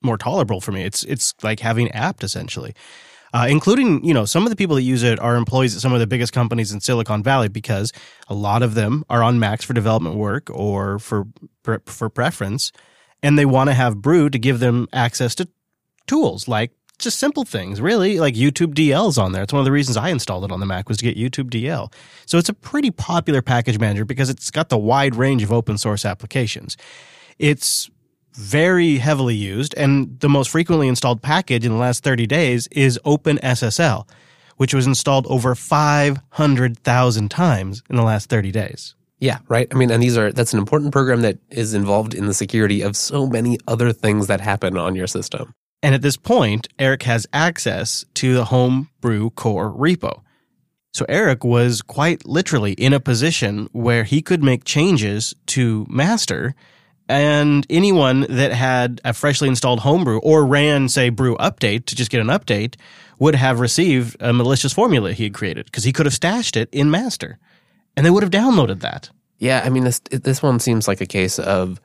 more 0.02 0.18
tolerable 0.18 0.60
for 0.60 0.72
me. 0.72 0.82
It's 0.82 1.04
it's 1.04 1.34
like 1.42 1.60
having 1.60 1.92
apt 1.92 2.24
essentially. 2.24 2.74
Uh, 3.34 3.46
including, 3.48 4.02
you 4.02 4.14
know, 4.14 4.24
some 4.24 4.44
of 4.44 4.50
the 4.50 4.56
people 4.56 4.74
that 4.74 4.82
use 4.82 5.02
it 5.02 5.20
are 5.20 5.36
employees 5.36 5.76
at 5.76 5.82
some 5.82 5.92
of 5.92 6.00
the 6.00 6.06
biggest 6.06 6.32
companies 6.32 6.72
in 6.72 6.80
Silicon 6.80 7.22
Valley 7.22 7.48
because 7.48 7.92
a 8.28 8.34
lot 8.34 8.62
of 8.62 8.74
them 8.74 9.04
are 9.10 9.22
on 9.22 9.38
Macs 9.38 9.66
for 9.66 9.74
development 9.74 10.16
work 10.16 10.48
or 10.50 10.98
for 10.98 11.26
for 11.84 12.08
preference, 12.08 12.72
and 13.22 13.38
they 13.38 13.44
want 13.44 13.68
to 13.70 13.74
have 13.74 14.00
Brew 14.02 14.30
to 14.30 14.38
give 14.38 14.60
them 14.60 14.88
access 14.92 15.34
to 15.36 15.48
tools 16.06 16.48
like 16.48 16.72
just 16.98 17.18
simple 17.18 17.44
things, 17.44 17.80
really, 17.80 18.18
like 18.18 18.34
YouTube 18.34 18.74
DL's 18.74 19.18
on 19.18 19.32
there. 19.32 19.42
It's 19.42 19.52
one 19.52 19.60
of 19.60 19.64
the 19.64 19.72
reasons 19.72 19.96
I 19.96 20.08
installed 20.08 20.44
it 20.44 20.50
on 20.50 20.60
the 20.60 20.66
Mac 20.66 20.88
was 20.88 20.98
to 20.98 21.04
get 21.04 21.16
YouTube 21.16 21.48
DL. 21.48 21.92
So 22.26 22.38
it's 22.38 22.48
a 22.48 22.54
pretty 22.54 22.90
popular 22.90 23.40
package 23.40 23.78
manager 23.78 24.04
because 24.04 24.28
it's 24.28 24.50
got 24.50 24.68
the 24.68 24.78
wide 24.78 25.14
range 25.14 25.42
of 25.42 25.52
open 25.52 25.78
source 25.78 26.04
applications. 26.04 26.76
It's 27.38 27.88
very 28.32 28.98
heavily 28.98 29.34
used, 29.34 29.74
and 29.76 30.18
the 30.20 30.28
most 30.28 30.50
frequently 30.50 30.88
installed 30.88 31.22
package 31.22 31.64
in 31.64 31.72
the 31.72 31.78
last 31.78 32.02
30 32.02 32.26
days 32.26 32.66
is 32.68 32.98
OpenSSL, 33.04 34.08
which 34.56 34.74
was 34.74 34.86
installed 34.86 35.26
over 35.28 35.54
500,000 35.54 37.30
times 37.30 37.82
in 37.88 37.96
the 37.96 38.02
last 38.02 38.28
30 38.28 38.50
days. 38.50 38.94
Yeah, 39.20 39.38
right. 39.48 39.66
I 39.72 39.74
mean, 39.74 39.90
and 39.90 40.02
these 40.02 40.16
are 40.16 40.32
that's 40.32 40.52
an 40.52 40.58
important 40.58 40.92
program 40.92 41.22
that 41.22 41.38
is 41.50 41.74
involved 41.74 42.14
in 42.14 42.26
the 42.26 42.34
security 42.34 42.82
of 42.82 42.96
so 42.96 43.26
many 43.26 43.58
other 43.66 43.92
things 43.92 44.28
that 44.28 44.40
happen 44.40 44.76
on 44.76 44.94
your 44.94 45.06
system. 45.06 45.54
And 45.82 45.94
at 45.94 46.02
this 46.02 46.16
point, 46.16 46.68
Eric 46.78 47.04
has 47.04 47.26
access 47.32 48.04
to 48.14 48.34
the 48.34 48.46
Homebrew 48.46 49.30
core 49.30 49.72
repo. 49.72 50.22
So 50.92 51.04
Eric 51.08 51.44
was 51.44 51.82
quite 51.82 52.26
literally 52.26 52.72
in 52.72 52.92
a 52.92 53.00
position 53.00 53.68
where 53.72 54.04
he 54.04 54.22
could 54.22 54.42
make 54.42 54.64
changes 54.64 55.34
to 55.46 55.86
master 55.88 56.54
and 57.08 57.66
anyone 57.70 58.26
that 58.28 58.52
had 58.52 59.00
a 59.04 59.14
freshly 59.14 59.48
installed 59.48 59.80
homebrew 59.80 60.18
or 60.18 60.44
ran, 60.44 60.88
say, 60.88 61.08
brew 61.08 61.36
update 61.36 61.86
to 61.86 61.96
just 61.96 62.10
get 62.10 62.20
an 62.20 62.26
update 62.26 62.76
would 63.18 63.34
have 63.34 63.60
received 63.60 64.16
a 64.20 64.32
malicious 64.32 64.72
formula 64.72 65.12
he 65.12 65.24
had 65.24 65.34
created 65.34 65.66
because 65.66 65.84
he 65.84 65.92
could 65.92 66.06
have 66.06 66.14
stashed 66.14 66.56
it 66.56 66.68
in 66.70 66.90
master 66.90 67.38
and 67.98 68.06
they 68.06 68.10
would 68.10 68.22
have 68.22 68.30
downloaded 68.30 68.80
that. 68.80 69.10
Yeah, 69.38 69.60
I 69.64 69.70
mean, 69.70 69.82
this 69.82 69.98
this 70.10 70.40
one 70.40 70.60
seems 70.60 70.86
like 70.86 71.00
a 71.00 71.06
case 71.06 71.40
of 71.40 71.80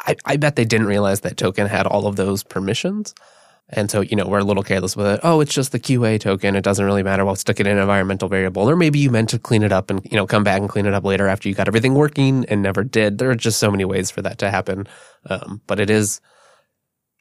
I, 0.00 0.16
I 0.24 0.36
bet 0.38 0.56
they 0.56 0.64
didn't 0.64 0.86
realize 0.86 1.20
that 1.20 1.36
token 1.36 1.66
had 1.66 1.86
all 1.86 2.06
of 2.06 2.16
those 2.16 2.42
permissions. 2.42 3.14
And 3.70 3.90
so, 3.90 4.00
you 4.00 4.16
know, 4.16 4.26
we're 4.26 4.38
a 4.38 4.44
little 4.44 4.62
careless 4.62 4.96
with 4.96 5.06
it. 5.06 5.20
Oh, 5.22 5.40
it's 5.40 5.52
just 5.52 5.72
the 5.72 5.78
QA 5.78 6.18
token. 6.18 6.56
It 6.56 6.64
doesn't 6.64 6.84
really 6.84 7.02
matter. 7.02 7.22
We'll 7.26 7.36
stick 7.36 7.60
it 7.60 7.66
in 7.66 7.76
an 7.76 7.82
environmental 7.82 8.26
variable. 8.30 8.68
Or 8.68 8.76
maybe 8.76 8.98
you 8.98 9.10
meant 9.10 9.28
to 9.30 9.38
clean 9.38 9.62
it 9.62 9.72
up 9.72 9.90
and, 9.90 10.00
you 10.10 10.16
know, 10.16 10.26
come 10.26 10.42
back 10.42 10.60
and 10.60 10.70
clean 10.70 10.86
it 10.86 10.94
up 10.94 11.04
later 11.04 11.28
after 11.28 11.50
you 11.50 11.54
got 11.54 11.68
everything 11.68 11.92
working 11.92 12.46
and 12.46 12.62
never 12.62 12.82
did. 12.82 13.18
There 13.18 13.30
are 13.30 13.34
just 13.34 13.58
so 13.58 13.70
many 13.70 13.84
ways 13.84 14.10
for 14.10 14.22
that 14.22 14.38
to 14.38 14.50
happen. 14.50 14.88
Um, 15.26 15.60
but 15.66 15.80
it 15.80 15.90
is 15.90 16.22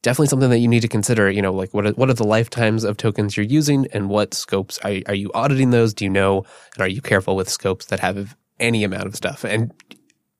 definitely 0.02 0.28
something 0.28 0.50
that 0.50 0.60
you 0.60 0.68
need 0.68 0.82
to 0.82 0.88
consider. 0.88 1.30
You 1.30 1.42
know, 1.42 1.54
like 1.54 1.74
what 1.74 1.86
are, 1.86 1.92
what 1.92 2.10
are 2.10 2.14
the 2.14 2.24
lifetimes 2.24 2.84
of 2.84 2.98
tokens 2.98 3.36
you're 3.36 3.46
using 3.46 3.88
and 3.94 4.10
what 4.10 4.34
scopes 4.34 4.80
are, 4.80 4.96
are 5.08 5.16
you 5.16 5.32
auditing 5.34 5.72
those? 5.72 5.94
Do 5.94 6.06
you 6.06 6.10
know? 6.10 6.46
And 6.76 6.82
are 6.82 6.88
you 6.88 7.02
careful 7.02 7.36
with 7.36 7.50
scopes 7.50 7.88
that 7.88 8.00
have 8.00 8.36
any 8.60 8.84
amount 8.84 9.08
of 9.08 9.16
stuff? 9.16 9.44
And 9.44 9.72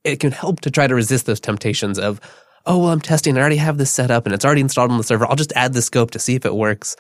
it 0.04 0.20
can 0.20 0.32
help 0.32 0.62
to 0.62 0.72
try 0.72 0.88
to 0.88 0.96
resist 0.96 1.26
those 1.26 1.40
temptations 1.40 2.00
of, 2.00 2.22
oh, 2.66 2.80
well, 2.80 2.90
I'm 2.90 3.02
testing. 3.02 3.38
I 3.38 3.42
already 3.42 3.58
have 3.58 3.78
this 3.78 3.92
set 3.92 4.12
up 4.12 4.26
and 4.26 4.34
it's 4.34 4.46
already 4.46 4.62
installed 4.62 4.92
on 4.92 4.98
the 4.98 5.04
server. 5.04 5.28
I'll 5.28 5.36
just 5.36 5.54
add 5.54 5.74
the 5.74 5.82
scope 5.82 6.12
to 6.12 6.20
see 6.20 6.36
if 6.36 6.46
it 6.46 6.56
works. 6.56 6.96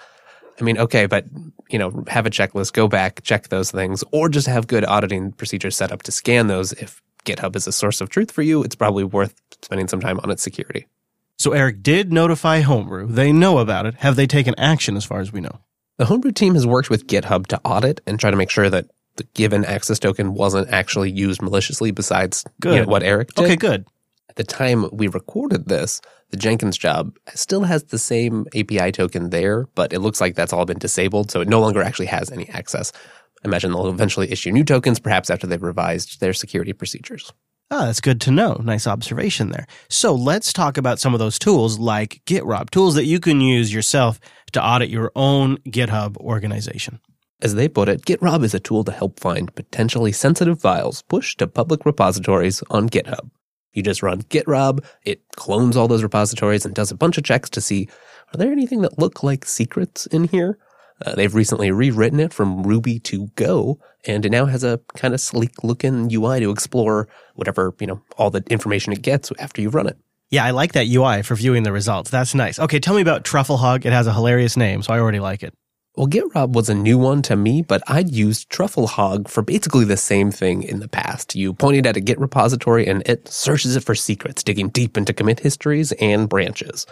I 0.59 0.63
mean, 0.63 0.77
okay, 0.77 1.05
but 1.05 1.25
you 1.69 1.77
know, 1.77 2.03
have 2.07 2.25
a 2.25 2.29
checklist, 2.29 2.73
go 2.73 2.87
back, 2.87 3.21
check 3.21 3.49
those 3.49 3.69
things, 3.69 4.03
or 4.11 4.27
just 4.27 4.47
have 4.47 4.67
good 4.67 4.83
auditing 4.85 5.31
procedures 5.31 5.77
set 5.77 5.91
up 5.91 6.03
to 6.03 6.11
scan 6.11 6.47
those. 6.47 6.73
If 6.73 7.01
GitHub 7.25 7.55
is 7.55 7.67
a 7.67 7.71
source 7.71 8.01
of 8.01 8.09
truth 8.09 8.31
for 8.31 8.41
you, 8.41 8.63
it's 8.63 8.75
probably 8.75 9.03
worth 9.03 9.39
spending 9.61 9.87
some 9.87 9.99
time 9.99 10.19
on 10.21 10.31
its 10.31 10.41
security. 10.41 10.87
So 11.37 11.53
Eric 11.53 11.83
did 11.83 12.11
notify 12.11 12.61
Homebrew. 12.61 13.07
They 13.07 13.31
know 13.31 13.59
about 13.59 13.85
it. 13.85 13.95
Have 13.95 14.15
they 14.15 14.25
taken 14.25 14.55
action 14.57 14.97
as 14.97 15.05
far 15.05 15.19
as 15.19 15.31
we 15.31 15.39
know? 15.39 15.59
The 15.97 16.05
Homebrew 16.05 16.31
team 16.31 16.55
has 16.55 16.65
worked 16.65 16.89
with 16.89 17.07
GitHub 17.07 17.47
to 17.47 17.61
audit 17.63 18.01
and 18.07 18.19
try 18.19 18.31
to 18.31 18.37
make 18.37 18.49
sure 18.49 18.69
that 18.69 18.87
the 19.17 19.23
given 19.35 19.65
access 19.65 19.99
token 19.99 20.33
wasn't 20.33 20.69
actually 20.69 21.11
used 21.11 21.41
maliciously 21.41 21.91
besides 21.91 22.43
good. 22.59 22.75
You 22.75 22.81
know, 22.81 22.87
what 22.87 23.03
Eric 23.03 23.33
did. 23.33 23.45
Okay, 23.45 23.55
good 23.55 23.85
At 24.29 24.35
the 24.35 24.43
time 24.43 24.89
we 24.91 25.07
recorded 25.07 25.67
this, 25.67 26.01
the 26.29 26.37
Jenkins 26.37 26.77
job 26.77 27.15
still 27.33 27.63
has 27.63 27.83
the 27.85 27.97
same 27.97 28.45
API 28.55 28.91
token 28.91 29.29
there, 29.29 29.67
but 29.75 29.93
it 29.93 29.99
looks 29.99 30.19
like 30.19 30.35
that's 30.35 30.53
all 30.53 30.65
been 30.65 30.79
disabled, 30.79 31.31
so 31.31 31.41
it 31.41 31.47
no 31.47 31.59
longer 31.59 31.81
actually 31.81 32.07
has 32.07 32.31
any 32.31 32.49
access. 32.49 32.91
I 33.43 33.47
imagine 33.47 33.71
they'll 33.71 33.87
eventually 33.87 34.31
issue 34.31 34.51
new 34.51 34.63
tokens, 34.63 34.99
perhaps 34.99 35.29
after 35.29 35.45
they've 35.47 35.61
revised 35.61 36.19
their 36.19 36.33
security 36.33 36.73
procedures. 36.73 37.31
Ah, 37.69 37.85
that's 37.85 37.99
good 37.99 38.21
to 38.21 38.31
know. 38.31 38.61
Nice 38.63 38.87
observation 38.87 39.49
there. 39.49 39.67
So 39.89 40.15
let's 40.15 40.53
talk 40.53 40.77
about 40.77 40.99
some 40.99 41.13
of 41.13 41.19
those 41.19 41.37
tools 41.37 41.77
like 41.77 42.21
GitRob, 42.25 42.69
tools 42.69 42.95
that 42.95 43.05
you 43.05 43.19
can 43.19 43.41
use 43.41 43.73
yourself 43.73 44.19
to 44.53 44.65
audit 44.65 44.89
your 44.89 45.11
own 45.15 45.57
GitHub 45.67 46.15
organization. 46.17 47.01
As 47.41 47.55
they 47.55 47.67
put 47.67 47.89
it, 47.89 48.05
GitRob 48.05 48.43
is 48.43 48.53
a 48.53 48.59
tool 48.59 48.85
to 48.85 48.91
help 48.91 49.19
find 49.19 49.53
potentially 49.53 50.13
sensitive 50.13 50.61
files 50.61 51.01
pushed 51.03 51.39
to 51.39 51.47
public 51.47 51.85
repositories 51.85 52.63
on 52.69 52.89
GitHub. 52.89 53.29
You 53.73 53.83
just 53.83 54.01
run 54.01 54.23
gitrob, 54.23 54.83
it 55.03 55.21
clones 55.35 55.77
all 55.77 55.87
those 55.87 56.01
repositories 56.03 56.65
and 56.65 56.73
does 56.73 56.89
a 56.89 56.95
bunch 56.95 57.17
of 57.17 57.25
checks 57.25 57.49
to 57.51 57.61
see 57.61 57.87
are 58.33 58.37
there 58.37 58.51
anything 58.51 58.81
that 58.81 58.99
look 58.99 59.23
like 59.23 59.45
secrets 59.45 60.05
in 60.07 60.25
here? 60.25 60.57
Uh, 61.05 61.15
they've 61.15 61.35
recently 61.35 61.71
rewritten 61.71 62.19
it 62.19 62.33
from 62.33 62.63
Ruby 62.63 62.99
to 62.99 63.27
Go, 63.35 63.79
and 64.05 64.25
it 64.25 64.31
now 64.31 64.45
has 64.45 64.63
a 64.63 64.79
kind 64.95 65.13
of 65.13 65.21
sleek 65.21 65.63
looking 65.63 66.09
UI 66.11 66.39
to 66.39 66.49
explore 66.49 67.07
whatever, 67.35 67.73
you 67.79 67.87
know, 67.87 68.01
all 68.17 68.29
the 68.29 68.43
information 68.49 68.93
it 68.93 69.01
gets 69.01 69.31
after 69.39 69.61
you've 69.61 69.75
run 69.75 69.87
it. 69.87 69.97
Yeah, 70.29 70.43
I 70.43 70.51
like 70.51 70.73
that 70.73 70.87
UI 70.87 71.21
for 71.21 71.35
viewing 71.35 71.63
the 71.63 71.71
results. 71.71 72.09
That's 72.09 72.35
nice. 72.35 72.59
Okay, 72.59 72.79
tell 72.79 72.95
me 72.95 73.01
about 73.01 73.23
Trufflehog. 73.23 73.85
It 73.85 73.93
has 73.93 74.07
a 74.07 74.13
hilarious 74.13 74.57
name, 74.57 74.81
so 74.81 74.93
I 74.93 74.99
already 74.99 75.19
like 75.19 75.43
it. 75.43 75.53
Well, 75.97 76.07
GitRob 76.07 76.51
was 76.51 76.69
a 76.69 76.75
new 76.75 76.99
one 76.99 77.23
to 77.23 77.35
me, 77.35 77.63
but 77.63 77.81
I'd 77.87 78.11
used 78.11 78.51
Trufflehog 78.51 79.27
for 79.27 79.41
basically 79.41 79.83
the 79.83 79.97
same 79.97 80.29
thing 80.29 80.61
in 80.61 80.79
the 80.79 80.87
past. 80.87 81.33
You 81.33 81.55
point 81.55 81.77
it 81.77 81.87
at 81.87 81.97
a 81.97 82.01
Git 82.01 82.19
repository 82.19 82.85
and 82.85 83.01
it 83.07 83.27
searches 83.27 83.75
it 83.75 83.83
for 83.83 83.95
secrets, 83.95 84.43
digging 84.43 84.69
deep 84.69 84.95
into 84.95 85.11
commit 85.11 85.39
histories 85.39 85.93
and 85.93 86.29
branches. 86.29 86.85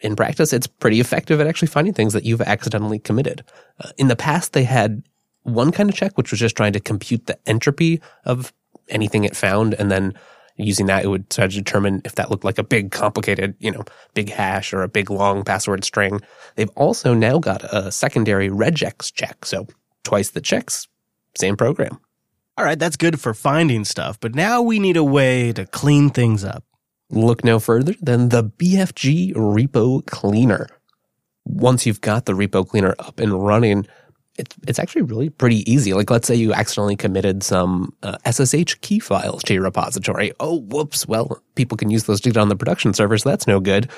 In 0.00 0.14
practice, 0.14 0.52
it's 0.52 0.66
pretty 0.66 1.00
effective 1.00 1.40
at 1.40 1.46
actually 1.46 1.68
finding 1.68 1.94
things 1.94 2.12
that 2.12 2.24
you've 2.24 2.40
accidentally 2.40 2.98
committed. 2.98 3.44
Uh, 3.80 3.90
in 3.98 4.08
the 4.08 4.16
past, 4.16 4.52
they 4.52 4.64
had 4.64 5.02
one 5.42 5.72
kind 5.72 5.88
of 5.88 5.96
check, 5.96 6.16
which 6.16 6.30
was 6.30 6.38
just 6.38 6.56
trying 6.56 6.72
to 6.72 6.80
compute 6.80 7.26
the 7.26 7.38
entropy 7.46 8.00
of 8.24 8.52
anything 8.88 9.24
it 9.24 9.36
found 9.36 9.74
and 9.74 9.90
then 9.90 10.14
using 10.58 10.86
that, 10.86 11.04
it 11.04 11.08
would 11.08 11.30
try 11.30 11.46
to 11.46 11.54
determine 11.54 12.02
if 12.04 12.16
that 12.16 12.30
looked 12.30 12.44
like 12.44 12.58
a 12.58 12.64
big, 12.64 12.90
complicated, 12.90 13.54
you 13.60 13.70
know, 13.70 13.84
big 14.14 14.28
hash 14.28 14.72
or 14.72 14.82
a 14.82 14.88
big, 14.88 15.10
long 15.10 15.44
password 15.44 15.84
string. 15.84 16.20
They've 16.56 16.70
also 16.70 17.14
now 17.14 17.38
got 17.38 17.62
a 17.72 17.90
secondary 17.90 18.50
regex 18.50 19.12
check. 19.12 19.44
So 19.44 19.66
twice 20.04 20.30
the 20.30 20.40
checks, 20.40 20.88
same 21.36 21.56
program. 21.56 21.98
All 22.56 22.64
right, 22.64 22.78
that's 22.78 22.96
good 22.96 23.20
for 23.20 23.34
finding 23.34 23.84
stuff, 23.84 24.18
but 24.18 24.34
now 24.34 24.60
we 24.60 24.80
need 24.80 24.96
a 24.96 25.04
way 25.04 25.52
to 25.52 25.64
clean 25.64 26.10
things 26.10 26.44
up. 26.44 26.64
Look 27.10 27.42
no 27.42 27.58
further 27.58 27.94
than 28.02 28.28
the 28.28 28.44
BFG 28.44 29.34
repo 29.34 30.04
cleaner. 30.06 30.68
Once 31.44 31.86
you've 31.86 32.02
got 32.02 32.26
the 32.26 32.34
repo 32.34 32.68
cleaner 32.68 32.94
up 32.98 33.18
and 33.18 33.42
running, 33.42 33.86
it's 34.36 34.54
it's 34.66 34.78
actually 34.78 35.02
really 35.02 35.30
pretty 35.30 35.70
easy. 35.70 35.94
Like 35.94 36.10
let's 36.10 36.28
say 36.28 36.34
you 36.34 36.52
accidentally 36.52 36.96
committed 36.96 37.42
some 37.42 37.94
uh, 38.02 38.18
SSH 38.30 38.74
key 38.82 38.98
files 38.98 39.42
to 39.44 39.54
your 39.54 39.62
repository. 39.62 40.32
Oh, 40.38 40.60
whoops. 40.60 41.08
Well, 41.08 41.42
people 41.54 41.78
can 41.78 41.90
use 41.90 42.04
those 42.04 42.20
to 42.22 42.30
get 42.30 42.36
on 42.36 42.50
the 42.50 42.56
production 42.56 42.92
server, 42.92 43.16
so 43.16 43.30
that's 43.30 43.46
no 43.46 43.58
good. 43.58 43.90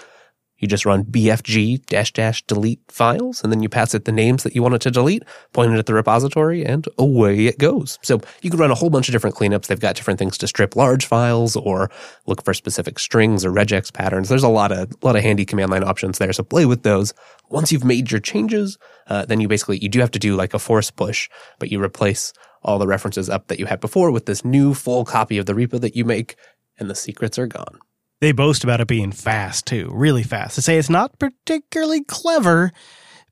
You 0.61 0.69
just 0.69 0.87
run 0.87 1.05
bfg 1.05 1.85
dash 1.87 2.12
dash 2.12 2.47
delete 2.47 2.81
files, 2.88 3.43
and 3.43 3.52
then 3.52 3.62
you 3.62 3.69
pass 3.69 3.95
it 3.95 4.05
the 4.05 4.12
names 4.12 4.43
that 4.45 4.55
you 4.55 4.62
want 4.62 4.75
it 4.75 4.83
to 4.83 4.90
delete, 4.90 5.25
point 5.52 5.73
it 5.73 5.79
at 5.79 5.87
the 5.87 5.95
repository, 5.95 6.64
and 6.64 6.87
away 6.99 7.47
it 7.47 7.59
goes. 7.59 7.99
So 8.02 8.21
you 8.43 8.50
can 8.50 8.61
run 8.61 8.71
a 8.71 8.75
whole 8.75 8.90
bunch 8.90 9.09
of 9.09 9.12
different 9.12 9.37
cleanups. 9.37 9.67
They've 9.67 9.81
got 9.81 9.97
different 9.97 10.19
things 10.19 10.38
to 10.38 10.47
strip 10.47 10.76
large 10.76 11.07
files 11.07 11.57
or 11.57 11.90
look 12.26 12.45
for 12.45 12.55
specific 12.55 12.99
strings 12.99 13.45
or 13.45 13.50
regex 13.50 13.93
patterns. 13.93 14.29
There's 14.29 14.43
a 14.43 14.49
lot 14.49 14.71
of 14.71 14.93
lot 15.02 15.17
of 15.17 15.23
handy 15.23 15.45
command 15.45 15.71
line 15.71 15.85
options 15.85 16.19
there. 16.19 16.33
So 16.33 16.43
play 16.43 16.67
with 16.67 16.83
those. 16.83 17.12
Once 17.49 17.73
you've 17.73 17.85
made 17.85 18.11
your 18.11 18.21
changes, 18.21 18.79
uh, 19.09 19.25
then 19.25 19.40
you 19.40 19.49
basically 19.49 19.79
you 19.79 19.88
do 19.88 20.00
have 20.00 20.12
to 20.12 20.19
do 20.19 20.37
like 20.37 20.55
a 20.55 20.59
force 20.59 20.90
push, 20.90 21.29
but 21.59 21.73
you 21.73 21.83
replace 21.83 22.33
all 22.62 22.79
the 22.79 22.87
references 22.87 23.31
up 23.31 23.49
that 23.49 23.59
you 23.59 23.67
had 23.67 23.81
before 23.81 24.11
with 24.11 24.26
this 24.26 24.45
new 24.45 24.75
full 24.75 25.05
copy 25.05 25.38
of 25.38 25.47
the 25.47 25.55
repo 25.55 25.81
that 25.81 25.97
you 25.97 26.05
make, 26.05 26.37
and 26.79 26.90
the 26.90 26.95
secrets 26.95 27.38
are 27.38 27.47
gone. 27.47 27.79
They 28.20 28.32
boast 28.32 28.64
about 28.64 28.80
it 28.80 28.88
being 28.88 29.12
fast 29.12 29.66
too, 29.66 29.90
really 29.92 30.22
fast. 30.22 30.56
They 30.56 30.62
say 30.62 30.76
it's 30.76 30.90
not 30.90 31.18
particularly 31.18 32.04
clever, 32.04 32.70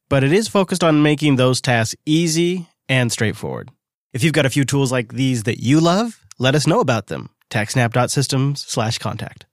but 0.09 0.25
it 0.25 0.33
is 0.33 0.49
focused 0.49 0.83
on 0.83 1.03
making 1.03 1.37
those 1.37 1.61
tasks 1.61 1.95
easy 2.07 2.69
and 2.89 3.13
straightforward. 3.13 3.71
If 4.15 4.25
you've 4.25 4.33
got 4.33 4.47
a 4.47 4.51
few 4.51 4.65
tools 4.65 4.91
like 4.91 5.13
these 5.13 5.43
that 5.43 5.63
you 5.63 5.81
love, 5.81 6.25
let 6.39 6.55
us 6.55 6.67
know 6.67 6.81
about 6.81 7.09
them. 7.09 7.29
TechSnap.systems 7.51 8.65
slash 8.67 8.99
contact. 8.99 9.45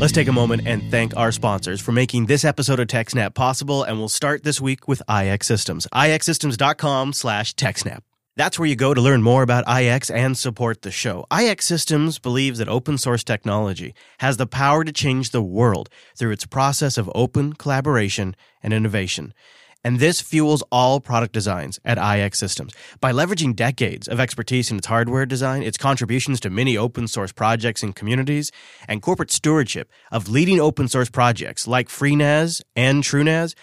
Let's 0.00 0.12
take 0.12 0.28
a 0.28 0.32
moment 0.32 0.62
and 0.64 0.88
thank 0.92 1.16
our 1.16 1.32
sponsors 1.32 1.80
for 1.80 1.90
making 1.90 2.26
this 2.26 2.44
episode 2.44 2.78
of 2.78 2.86
TechSnap 2.86 3.34
possible, 3.34 3.82
and 3.82 3.98
we'll 3.98 4.08
start 4.08 4.44
this 4.44 4.60
week 4.60 4.86
with 4.86 5.02
IX 5.10 5.44
Systems. 5.44 5.88
IXsystems.com 5.92 7.12
slash 7.12 7.52
TechSnap. 7.54 8.02
That's 8.38 8.56
where 8.56 8.68
you 8.68 8.76
go 8.76 8.94
to 8.94 9.00
learn 9.00 9.20
more 9.20 9.42
about 9.42 9.68
IX 9.68 10.08
and 10.10 10.38
support 10.38 10.82
the 10.82 10.92
show. 10.92 11.26
IX 11.36 11.66
Systems 11.66 12.20
believes 12.20 12.60
that 12.60 12.68
open 12.68 12.96
source 12.96 13.24
technology 13.24 13.94
has 14.18 14.36
the 14.36 14.46
power 14.46 14.84
to 14.84 14.92
change 14.92 15.32
the 15.32 15.42
world 15.42 15.88
through 16.16 16.30
its 16.30 16.46
process 16.46 16.96
of 16.96 17.10
open 17.16 17.54
collaboration 17.54 18.36
and 18.62 18.72
innovation. 18.72 19.34
And 19.82 19.98
this 19.98 20.20
fuels 20.20 20.62
all 20.70 21.00
product 21.00 21.32
designs 21.32 21.80
at 21.84 21.98
IX 21.98 22.38
Systems. 22.38 22.74
By 23.00 23.10
leveraging 23.10 23.56
decades 23.56 24.06
of 24.06 24.20
expertise 24.20 24.70
in 24.70 24.76
its 24.76 24.86
hardware 24.86 25.26
design, 25.26 25.64
its 25.64 25.76
contributions 25.76 26.38
to 26.40 26.50
many 26.50 26.76
open 26.76 27.08
source 27.08 27.32
projects 27.32 27.82
and 27.82 27.96
communities, 27.96 28.52
and 28.86 29.02
corporate 29.02 29.32
stewardship 29.32 29.90
of 30.12 30.28
leading 30.28 30.60
open 30.60 30.86
source 30.86 31.10
projects 31.10 31.66
like 31.66 31.88
FreeNAS 31.88 32.62
and 32.76 33.02
TrueNAS, 33.02 33.54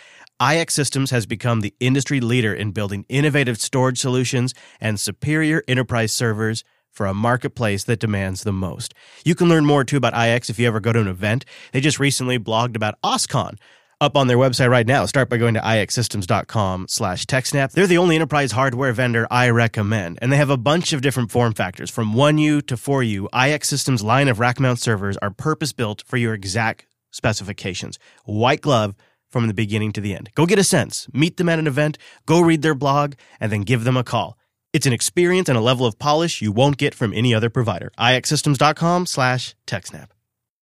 IX 0.41 0.73
Systems 0.73 1.11
has 1.11 1.25
become 1.25 1.61
the 1.61 1.73
industry 1.79 2.19
leader 2.19 2.53
in 2.53 2.71
building 2.71 3.05
innovative 3.07 3.57
storage 3.57 3.97
solutions 3.97 4.53
and 4.81 4.99
superior 4.99 5.63
enterprise 5.65 6.11
servers 6.11 6.65
for 6.91 7.05
a 7.05 7.13
marketplace 7.13 7.85
that 7.85 8.01
demands 8.01 8.43
the 8.43 8.51
most. 8.51 8.93
You 9.23 9.33
can 9.33 9.47
learn 9.47 9.65
more 9.65 9.85
too 9.85 9.95
about 9.95 10.13
IX 10.13 10.49
if 10.49 10.59
you 10.59 10.67
ever 10.67 10.81
go 10.81 10.91
to 10.91 10.99
an 10.99 11.07
event. 11.07 11.45
They 11.71 11.79
just 11.79 11.99
recently 11.99 12.37
blogged 12.37 12.75
about 12.75 12.99
OSCON, 13.01 13.57
up 14.01 14.17
on 14.17 14.27
their 14.27 14.37
website 14.37 14.69
right 14.69 14.85
now. 14.85 15.05
Start 15.05 15.29
by 15.29 15.37
going 15.37 15.53
to 15.53 15.61
ixsystems.com 15.61 16.87
slash 16.89 17.25
TechSnap. 17.25 17.71
They're 17.71 17.87
the 17.87 17.97
only 17.97 18.15
enterprise 18.15 18.51
hardware 18.51 18.91
vendor 18.91 19.25
I 19.31 19.49
recommend, 19.49 20.19
and 20.21 20.33
they 20.33 20.37
have 20.37 20.49
a 20.49 20.57
bunch 20.57 20.91
of 20.91 21.01
different 21.01 21.31
form 21.31 21.53
factors 21.53 21.89
from 21.89 22.13
1U 22.13 22.67
to 22.67 22.75
4U. 22.75 23.27
IX 23.33 23.65
Systems 23.65 24.03
line 24.03 24.27
of 24.27 24.39
rack 24.39 24.59
mount 24.59 24.79
servers 24.79 25.15
are 25.17 25.31
purpose 25.31 25.71
built 25.71 26.03
for 26.05 26.17
your 26.17 26.33
exact 26.33 26.87
specifications. 27.11 27.97
White 28.25 28.59
glove 28.59 28.95
from 29.35 29.47
the 29.47 29.53
beginning 29.53 29.91
to 29.91 29.99
the 29.99 30.15
end. 30.15 30.29
Go 30.33 30.45
get 30.45 30.59
a 30.59 30.63
sense, 30.63 31.09
meet 31.11 31.35
them 31.35 31.49
at 31.49 31.59
an 31.59 31.67
event, 31.67 31.97
go 32.25 32.39
read 32.39 32.61
their 32.61 32.73
blog, 32.73 33.15
and 33.37 33.51
then 33.51 33.63
give 33.63 33.83
them 33.83 33.97
a 33.97 34.03
call. 34.03 34.37
It's 34.71 34.85
an 34.85 34.93
experience 34.93 35.49
and 35.49 35.57
a 35.57 35.61
level 35.61 35.85
of 35.85 35.99
polish 35.99 36.41
you 36.41 36.53
won't 36.53 36.77
get 36.77 36.95
from 36.95 37.13
any 37.13 37.33
other 37.33 37.49
provider. 37.49 37.91
ixsystems.com 37.99 39.05
slash 39.05 39.53
TechSnap. 39.67 40.07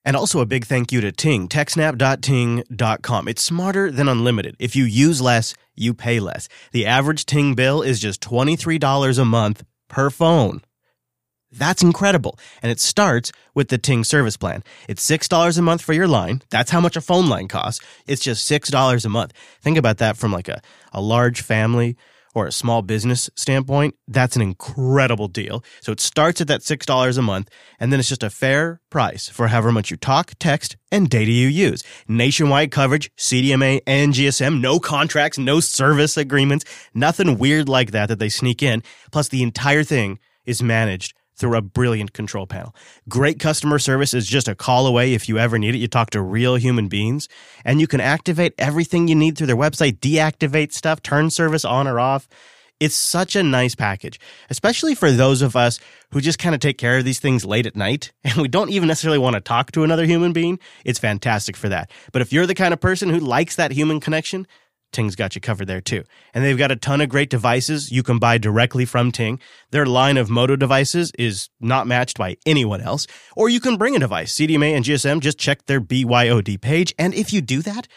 And 0.04 0.16
also 0.16 0.40
a 0.40 0.48
big 0.48 0.66
thank 0.66 0.92
you 0.92 1.02
to 1.02 1.12
Ting, 1.12 1.48
techsnap.ting.com. 1.48 3.28
It's 3.28 3.44
smarter 3.44 3.92
than 3.92 4.10
unlimited. 4.10 4.56
If 4.58 4.76
you 4.76 4.86
use 4.86 5.22
less, 5.22 5.54
you 5.76 5.94
pay 5.94 6.20
less. 6.20 6.50
The 6.72 6.88
average 6.88 7.28
Ting 7.28 7.54
bill 7.54 7.84
is 7.84 8.00
just 8.00 8.22
$23 8.22 9.20
a 9.20 9.26
month 9.26 9.64
per 9.88 10.10
phone. 10.10 10.62
That's 11.54 11.84
incredible. 11.84 12.40
And 12.62 12.72
it 12.72 12.80
starts 12.80 13.32
with 13.54 13.70
the 13.70 13.78
Ting 13.78 14.04
service 14.04 14.38
plan. 14.38 14.64
It's 14.88 15.08
$6 15.08 15.58
a 15.58 15.62
month 15.62 15.82
for 15.82 15.94
your 15.94 16.08
line. 16.08 16.42
That's 16.50 16.72
how 16.72 16.82
much 16.82 16.98
a 16.98 17.02
phone 17.02 17.30
line 17.30 17.48
costs. 17.48 17.84
It's 18.08 18.22
just 18.22 18.50
$6 18.50 19.06
a 19.06 19.10
month. 19.10 19.34
Think 19.62 19.78
about 19.78 19.98
that 20.00 20.18
from 20.18 20.32
like 20.32 20.48
a, 20.48 20.62
a 20.92 21.02
large 21.02 21.42
family 21.42 21.96
or 22.34 22.48
a 22.48 22.52
small 22.52 22.82
business 22.82 23.30
standpoint, 23.36 23.96
that's 24.08 24.36
an 24.36 24.42
incredible 24.42 25.28
deal. 25.28 25.64
So 25.82 25.92
it 25.92 26.00
starts 26.00 26.42
at 26.42 26.48
that 26.48 26.62
$6 26.62 27.18
a 27.18 27.22
month, 27.22 27.50
and 27.80 27.92
then 27.92 28.00
it's 28.00 28.10
just 28.10 28.24
a 28.24 28.30
fair 28.30 28.82
price 28.90 29.30
for 29.30 29.48
however 29.48 29.72
much 29.72 29.92
you 29.92 29.98
talk, 29.98 30.34
text, 30.40 30.76
and 30.92 31.10
data 31.10 31.32
you 31.32 31.48
use. 31.48 31.84
Nationwide 32.08 32.72
coverage, 32.72 33.12
CDMA 33.18 33.82
and 33.86 34.14
GSM, 34.14 34.62
no 34.62 34.80
contracts, 34.80 35.38
no 35.38 35.60
service 35.60 36.18
agreements, 36.18 36.66
nothing 36.94 37.38
weird 37.38 37.70
like 37.70 37.92
that 37.92 38.10
that 38.10 38.20
they 38.20 38.30
sneak 38.30 38.64
in. 38.64 38.82
Plus, 39.12 39.28
the 39.28 39.44
entire 39.44 39.84
thing 39.84 40.20
is 40.46 40.62
managed 40.62 41.14
through 41.36 41.56
a 41.56 41.62
brilliant 41.62 42.14
control 42.14 42.48
panel. 42.48 42.76
Great 43.10 43.40
customer 43.40 43.80
service 43.80 44.14
is 44.14 44.28
just 44.28 44.48
a 44.48 44.56
call 44.56 44.88
away 44.88 45.14
if 45.14 45.28
you 45.28 45.38
ever 45.38 45.58
need 45.58 45.76
it. 45.76 45.80
You 45.80 45.88
talk 45.88 46.12
to 46.12 46.22
real 46.22 46.56
human 46.56 46.88
beings 46.88 47.28
and 47.66 47.82
you 47.82 47.88
can 47.88 48.00
activate 48.00 48.54
everything 48.58 49.08
you 49.08 49.16
need 49.16 49.38
through 49.38 49.48
their 49.48 49.56
website, 49.56 50.00
deactivate 50.00 50.74
stuff, 50.74 51.02
turn 51.02 51.30
service 51.30 51.66
on 51.66 51.88
or 51.88 52.00
off. 52.00 52.28
It's 52.80 52.96
such 52.96 53.36
a 53.36 53.44
nice 53.44 53.76
package, 53.76 54.20
especially 54.50 54.94
for 54.94 55.10
those 55.12 55.42
of 55.42 55.56
us 55.56 55.80
who 56.12 56.20
just 56.20 56.40
kind 56.40 56.54
of 56.54 56.60
take 56.60 56.78
care 56.78 56.98
of 56.98 57.06
these 57.06 57.20
things 57.20 57.46
late 57.46 57.66
at 57.66 57.76
night 57.76 58.12
and 58.24 58.36
we 58.38 58.48
don't 58.48 58.72
even 58.72 58.88
necessarily 58.88 59.20
want 59.20 59.36
to 59.36 59.42
talk 59.42 59.72
to 59.72 59.84
another 59.84 60.06
human 60.06 60.34
being. 60.34 60.60
It's 60.84 61.00
fantastic 61.00 61.56
for 61.56 61.70
that. 61.70 61.92
But 62.12 62.22
if 62.22 62.34
you're 62.34 62.48
the 62.48 62.56
kind 62.56 62.74
of 62.74 62.82
person 62.82 63.10
who 63.10 63.20
likes 63.20 63.56
that 63.56 63.72
human 63.72 64.00
connection, 64.00 64.48
Ting's 64.94 65.16
got 65.16 65.36
you 65.36 65.42
covered 65.42 65.68
there 65.68 65.82
too. 65.82 66.04
And 66.34 66.44
they've 66.44 66.58
got 66.58 66.72
a 66.72 66.76
ton 66.76 67.02
of 67.02 67.10
great 67.10 67.30
devices 67.30 67.92
you 67.92 68.04
can 68.04 68.20
buy 68.20 68.38
directly 68.38 68.86
from 68.86 69.12
Ting. 69.12 69.40
Their 69.72 69.86
line 69.86 70.18
of 70.18 70.30
Moto 70.30 70.56
devices 70.56 71.12
is 71.18 71.50
not 71.60 71.88
matched 71.88 72.18
by 72.18 72.38
anyone 72.46 72.82
else. 72.82 73.08
Or 73.36 73.50
you 73.50 73.60
can 73.60 73.78
bring 73.78 73.96
a 73.96 74.00
device. 74.00 74.34
CDMA 74.34 74.76
and 74.76 74.86
GSM, 74.86 75.20
just 75.20 75.38
check 75.38 75.66
their 75.66 75.82
BYOD 75.82 76.62
page. 76.62 76.94
And 76.98 77.14
if 77.14 77.34
you 77.34 77.42
do 77.42 77.62
that, 77.64 77.88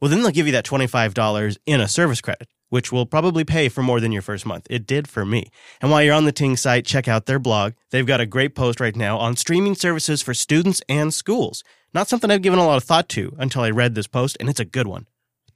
well, 0.00 0.10
then 0.10 0.22
they'll 0.22 0.30
give 0.30 0.46
you 0.46 0.52
that 0.52 0.66
$25 0.66 1.56
in 1.64 1.80
a 1.80 1.88
service 1.88 2.20
credit, 2.20 2.48
which 2.68 2.92
will 2.92 3.06
probably 3.06 3.44
pay 3.44 3.68
for 3.68 3.82
more 3.82 4.00
than 4.00 4.12
your 4.12 4.22
first 4.22 4.44
month. 4.44 4.66
It 4.68 4.86
did 4.86 5.08
for 5.08 5.24
me. 5.24 5.50
And 5.80 5.90
while 5.90 6.02
you're 6.02 6.14
on 6.14 6.26
the 6.26 6.32
Ting 6.32 6.56
site, 6.56 6.84
check 6.84 7.08
out 7.08 7.26
their 7.26 7.38
blog. 7.38 7.72
They've 7.90 8.06
got 8.06 8.20
a 8.20 8.26
great 8.26 8.54
post 8.54 8.78
right 8.78 8.94
now 8.94 9.18
on 9.18 9.36
streaming 9.36 9.74
services 9.74 10.20
for 10.20 10.34
students 10.34 10.82
and 10.88 11.14
schools. 11.14 11.64
Not 11.94 12.08
something 12.08 12.30
I've 12.30 12.42
given 12.42 12.58
a 12.58 12.66
lot 12.66 12.76
of 12.76 12.84
thought 12.84 13.08
to 13.10 13.34
until 13.38 13.62
I 13.62 13.70
read 13.70 13.94
this 13.94 14.06
post, 14.06 14.36
and 14.38 14.50
it's 14.50 14.60
a 14.60 14.66
good 14.66 14.86
one. 14.86 15.06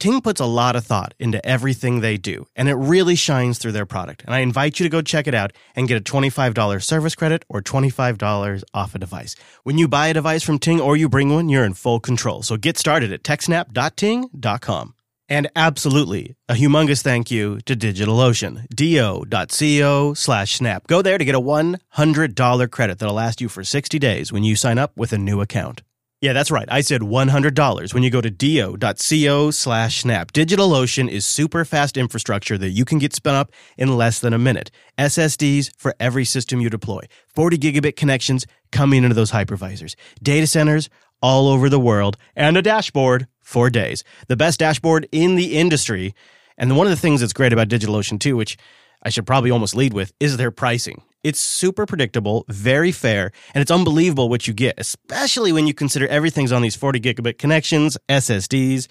Ting 0.01 0.19
puts 0.19 0.41
a 0.41 0.47
lot 0.47 0.75
of 0.75 0.83
thought 0.83 1.13
into 1.19 1.45
everything 1.45 1.99
they 1.99 2.17
do, 2.17 2.47
and 2.55 2.67
it 2.67 2.73
really 2.73 3.13
shines 3.13 3.59
through 3.59 3.73
their 3.73 3.85
product. 3.85 4.23
And 4.25 4.33
I 4.33 4.39
invite 4.39 4.79
you 4.79 4.83
to 4.83 4.89
go 4.89 5.03
check 5.03 5.27
it 5.27 5.35
out 5.35 5.53
and 5.75 5.87
get 5.87 5.95
a 5.95 6.11
$25 6.11 6.81
service 6.81 7.13
credit 7.13 7.45
or 7.49 7.61
$25 7.61 8.63
off 8.73 8.95
a 8.95 8.97
device. 8.97 9.35
When 9.61 9.77
you 9.77 9.87
buy 9.87 10.07
a 10.07 10.15
device 10.15 10.41
from 10.41 10.57
Ting 10.57 10.81
or 10.81 10.97
you 10.97 11.07
bring 11.07 11.29
one, 11.29 11.49
you're 11.49 11.63
in 11.63 11.75
full 11.75 11.99
control. 11.99 12.41
So 12.41 12.57
get 12.57 12.79
started 12.79 13.13
at 13.13 13.21
techsnap.ting.com. 13.21 14.95
And 15.29 15.51
absolutely, 15.55 16.35
a 16.49 16.55
humongous 16.55 17.03
thank 17.03 17.29
you 17.29 17.59
to 17.67 17.75
DigitalOcean, 17.75 18.65
do.co 18.73 20.13
slash 20.15 20.55
snap. 20.55 20.87
Go 20.87 21.03
there 21.03 21.19
to 21.19 21.25
get 21.25 21.35
a 21.35 21.39
$100 21.39 22.71
credit 22.71 22.97
that'll 22.97 23.13
last 23.13 23.39
you 23.39 23.49
for 23.49 23.63
60 23.63 23.99
days 23.99 24.33
when 24.33 24.43
you 24.43 24.55
sign 24.55 24.79
up 24.79 24.97
with 24.97 25.13
a 25.13 25.19
new 25.19 25.41
account. 25.41 25.83
Yeah, 26.21 26.33
that's 26.33 26.51
right. 26.51 26.67
I 26.69 26.81
said 26.81 27.01
$100 27.01 27.93
when 27.95 28.03
you 28.03 28.11
go 28.11 28.21
to 28.21 28.29
do.co 28.29 29.49
slash 29.49 30.01
snap. 30.01 30.31
DigitalOcean 30.31 31.09
is 31.09 31.25
super 31.25 31.65
fast 31.65 31.97
infrastructure 31.97 32.59
that 32.59 32.69
you 32.69 32.85
can 32.85 32.99
get 32.99 33.15
spun 33.15 33.33
up 33.33 33.51
in 33.75 33.97
less 33.97 34.19
than 34.19 34.31
a 34.31 34.37
minute. 34.37 34.69
SSDs 34.99 35.71
for 35.77 35.95
every 35.99 36.23
system 36.23 36.61
you 36.61 36.69
deploy. 36.69 37.01
40 37.33 37.57
gigabit 37.57 37.95
connections 37.95 38.45
coming 38.71 39.03
into 39.03 39.15
those 39.15 39.31
hypervisors. 39.31 39.95
Data 40.21 40.45
centers 40.45 40.89
all 41.23 41.47
over 41.47 41.69
the 41.69 41.79
world 41.79 42.17
and 42.35 42.55
a 42.55 42.61
dashboard 42.61 43.25
for 43.39 43.71
days. 43.71 44.03
The 44.27 44.37
best 44.37 44.59
dashboard 44.59 45.07
in 45.11 45.33
the 45.33 45.57
industry. 45.57 46.13
And 46.55 46.77
one 46.77 46.85
of 46.85 46.91
the 46.91 46.97
things 46.97 47.21
that's 47.21 47.33
great 47.33 47.51
about 47.51 47.67
DigitalOcean 47.67 48.19
too, 48.19 48.37
which 48.37 48.59
I 49.01 49.09
should 49.09 49.25
probably 49.25 49.49
almost 49.49 49.75
lead 49.75 49.93
with, 49.93 50.13
is 50.19 50.37
their 50.37 50.51
pricing. 50.51 51.01
It's 51.23 51.39
super 51.39 51.85
predictable, 51.85 52.45
very 52.47 52.91
fair, 52.91 53.31
and 53.53 53.61
it's 53.61 53.69
unbelievable 53.69 54.27
what 54.27 54.47
you 54.47 54.53
get, 54.53 54.75
especially 54.79 55.51
when 55.51 55.67
you 55.67 55.73
consider 55.73 56.07
everything's 56.07 56.51
on 56.51 56.63
these 56.63 56.75
40 56.75 56.99
gigabit 56.99 57.37
connections, 57.37 57.95
SSDs. 58.09 58.87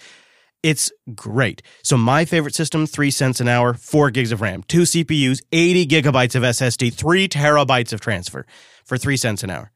It's 0.63 0.91
great. 1.13 1.61
So 1.83 1.97
my 1.97 2.23
favorite 2.23 2.55
system, 2.55 2.85
three 2.85 3.11
cents 3.11 3.41
an 3.41 3.49
hour, 3.49 3.73
four 3.73 4.11
gigs 4.11 4.31
of 4.31 4.39
RAM, 4.39 4.63
two 4.63 4.83
CPUs, 4.83 5.41
80 5.51 5.87
gigabytes 5.87 6.35
of 6.35 6.43
SSD, 6.43 6.93
three 6.93 7.27
terabytes 7.27 7.91
of 7.91 7.99
transfer 7.99 8.45
for 8.85 8.97
three 8.97 9.17
cents 9.17 9.43
an 9.43 9.49
hour. 9.49 9.71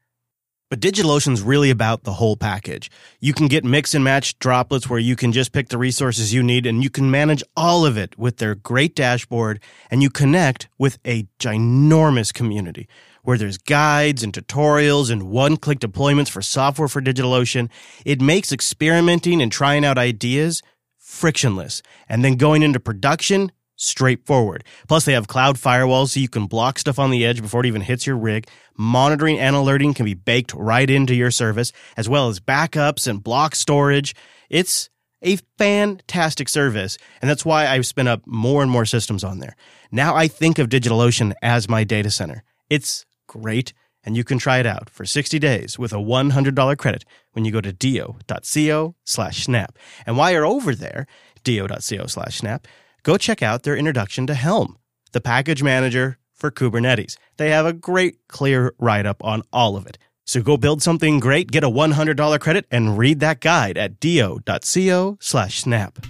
But 0.68 0.80
DigitalOcean's 0.80 1.42
really 1.42 1.70
about 1.70 2.02
the 2.02 2.14
whole 2.14 2.36
package. 2.36 2.90
You 3.20 3.32
can 3.32 3.46
get 3.46 3.64
mix 3.64 3.94
and 3.94 4.02
match 4.02 4.36
droplets 4.40 4.90
where 4.90 4.98
you 4.98 5.14
can 5.14 5.30
just 5.30 5.52
pick 5.52 5.68
the 5.68 5.78
resources 5.78 6.34
you 6.34 6.42
need 6.42 6.66
and 6.66 6.82
you 6.82 6.90
can 6.90 7.08
manage 7.08 7.44
all 7.56 7.86
of 7.86 7.96
it 7.96 8.18
with 8.18 8.38
their 8.38 8.56
great 8.56 8.96
dashboard 8.96 9.60
and 9.92 10.02
you 10.02 10.10
connect 10.10 10.68
with 10.76 10.98
a 11.06 11.28
ginormous 11.38 12.34
community 12.34 12.88
where 13.22 13.38
there's 13.38 13.58
guides 13.58 14.24
and 14.24 14.32
tutorials 14.32 15.08
and 15.08 15.30
one-click 15.30 15.78
deployments 15.78 16.30
for 16.30 16.42
software 16.42 16.88
for 16.88 17.00
DigitalOcean. 17.00 17.68
It 18.04 18.20
makes 18.20 18.50
experimenting 18.52 19.40
and 19.40 19.52
trying 19.52 19.84
out 19.84 19.98
ideas 19.98 20.62
frictionless. 20.96 21.82
And 22.08 22.24
then 22.24 22.34
going 22.34 22.64
into 22.64 22.80
production, 22.80 23.52
straightforward. 23.76 24.64
Plus, 24.88 25.04
they 25.04 25.12
have 25.12 25.28
cloud 25.28 25.56
firewalls 25.56 26.08
so 26.08 26.20
you 26.20 26.28
can 26.28 26.46
block 26.46 26.78
stuff 26.78 26.98
on 26.98 27.10
the 27.10 27.24
edge 27.24 27.40
before 27.40 27.60
it 27.60 27.66
even 27.66 27.82
hits 27.82 28.06
your 28.06 28.16
rig. 28.16 28.48
Monitoring 28.76 29.38
and 29.38 29.54
alerting 29.54 29.94
can 29.94 30.04
be 30.04 30.14
baked 30.14 30.52
right 30.54 30.88
into 30.88 31.14
your 31.14 31.30
service, 31.30 31.72
as 31.96 32.08
well 32.08 32.28
as 32.28 32.40
backups 32.40 33.06
and 33.06 33.22
block 33.22 33.54
storage. 33.54 34.14
It's 34.50 34.90
a 35.22 35.38
fantastic 35.58 36.48
service, 36.48 36.98
and 37.20 37.30
that's 37.30 37.44
why 37.44 37.66
I've 37.66 37.86
spin 37.86 38.08
up 38.08 38.26
more 38.26 38.62
and 38.62 38.70
more 38.70 38.84
systems 38.84 39.24
on 39.24 39.38
there. 39.38 39.56
Now 39.90 40.14
I 40.14 40.28
think 40.28 40.58
of 40.58 40.68
DigitalOcean 40.68 41.34
as 41.42 41.68
my 41.68 41.84
data 41.84 42.10
center. 42.10 42.42
It's 42.68 43.06
great 43.26 43.72
and 44.06 44.16
you 44.16 44.22
can 44.22 44.38
try 44.38 44.58
it 44.58 44.66
out 44.66 44.88
for 44.88 45.04
60 45.04 45.38
days 45.40 45.78
with 45.78 45.92
a 45.92 45.96
$100 45.96 46.78
credit 46.78 47.04
when 47.32 47.44
you 47.44 47.50
go 47.50 47.60
to 47.60 47.72
do.co 47.72 48.94
slash 49.04 49.44
snap. 49.44 49.76
And 50.06 50.16
while 50.16 50.30
you're 50.30 50.46
over 50.46 50.74
there, 50.74 51.08
do.co 51.42 52.06
slash 52.06 52.38
snap, 52.38 52.68
go 53.06 53.16
check 53.16 53.40
out 53.40 53.62
their 53.62 53.76
introduction 53.76 54.26
to 54.26 54.34
Helm, 54.34 54.76
the 55.12 55.20
package 55.20 55.62
manager 55.62 56.18
for 56.34 56.50
Kubernetes. 56.50 57.16
They 57.36 57.50
have 57.50 57.64
a 57.64 57.72
great, 57.72 58.18
clear 58.26 58.74
write 58.80 59.06
up 59.06 59.22
on 59.22 59.44
all 59.52 59.76
of 59.76 59.86
it. 59.86 59.96
So 60.24 60.42
go 60.42 60.56
build 60.56 60.82
something 60.82 61.20
great, 61.20 61.52
get 61.52 61.62
a 61.62 61.70
$100 61.70 62.40
credit, 62.40 62.66
and 62.68 62.98
read 62.98 63.20
that 63.20 63.38
guide 63.40 63.78
at 63.78 64.00
do.co 64.00 65.18
slash 65.20 65.60
snap. 65.60 66.04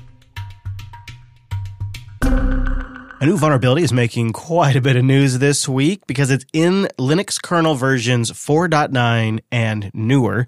A 2.22 3.26
new 3.26 3.36
vulnerability 3.36 3.82
is 3.82 3.92
making 3.92 4.32
quite 4.32 4.74
a 4.74 4.80
bit 4.80 4.96
of 4.96 5.04
news 5.04 5.38
this 5.38 5.68
week 5.68 6.06
because 6.06 6.30
it's 6.30 6.46
in 6.54 6.88
Linux 6.98 7.40
kernel 7.42 7.74
versions 7.74 8.30
4.9 8.30 9.40
and 9.52 9.90
newer, 9.92 10.46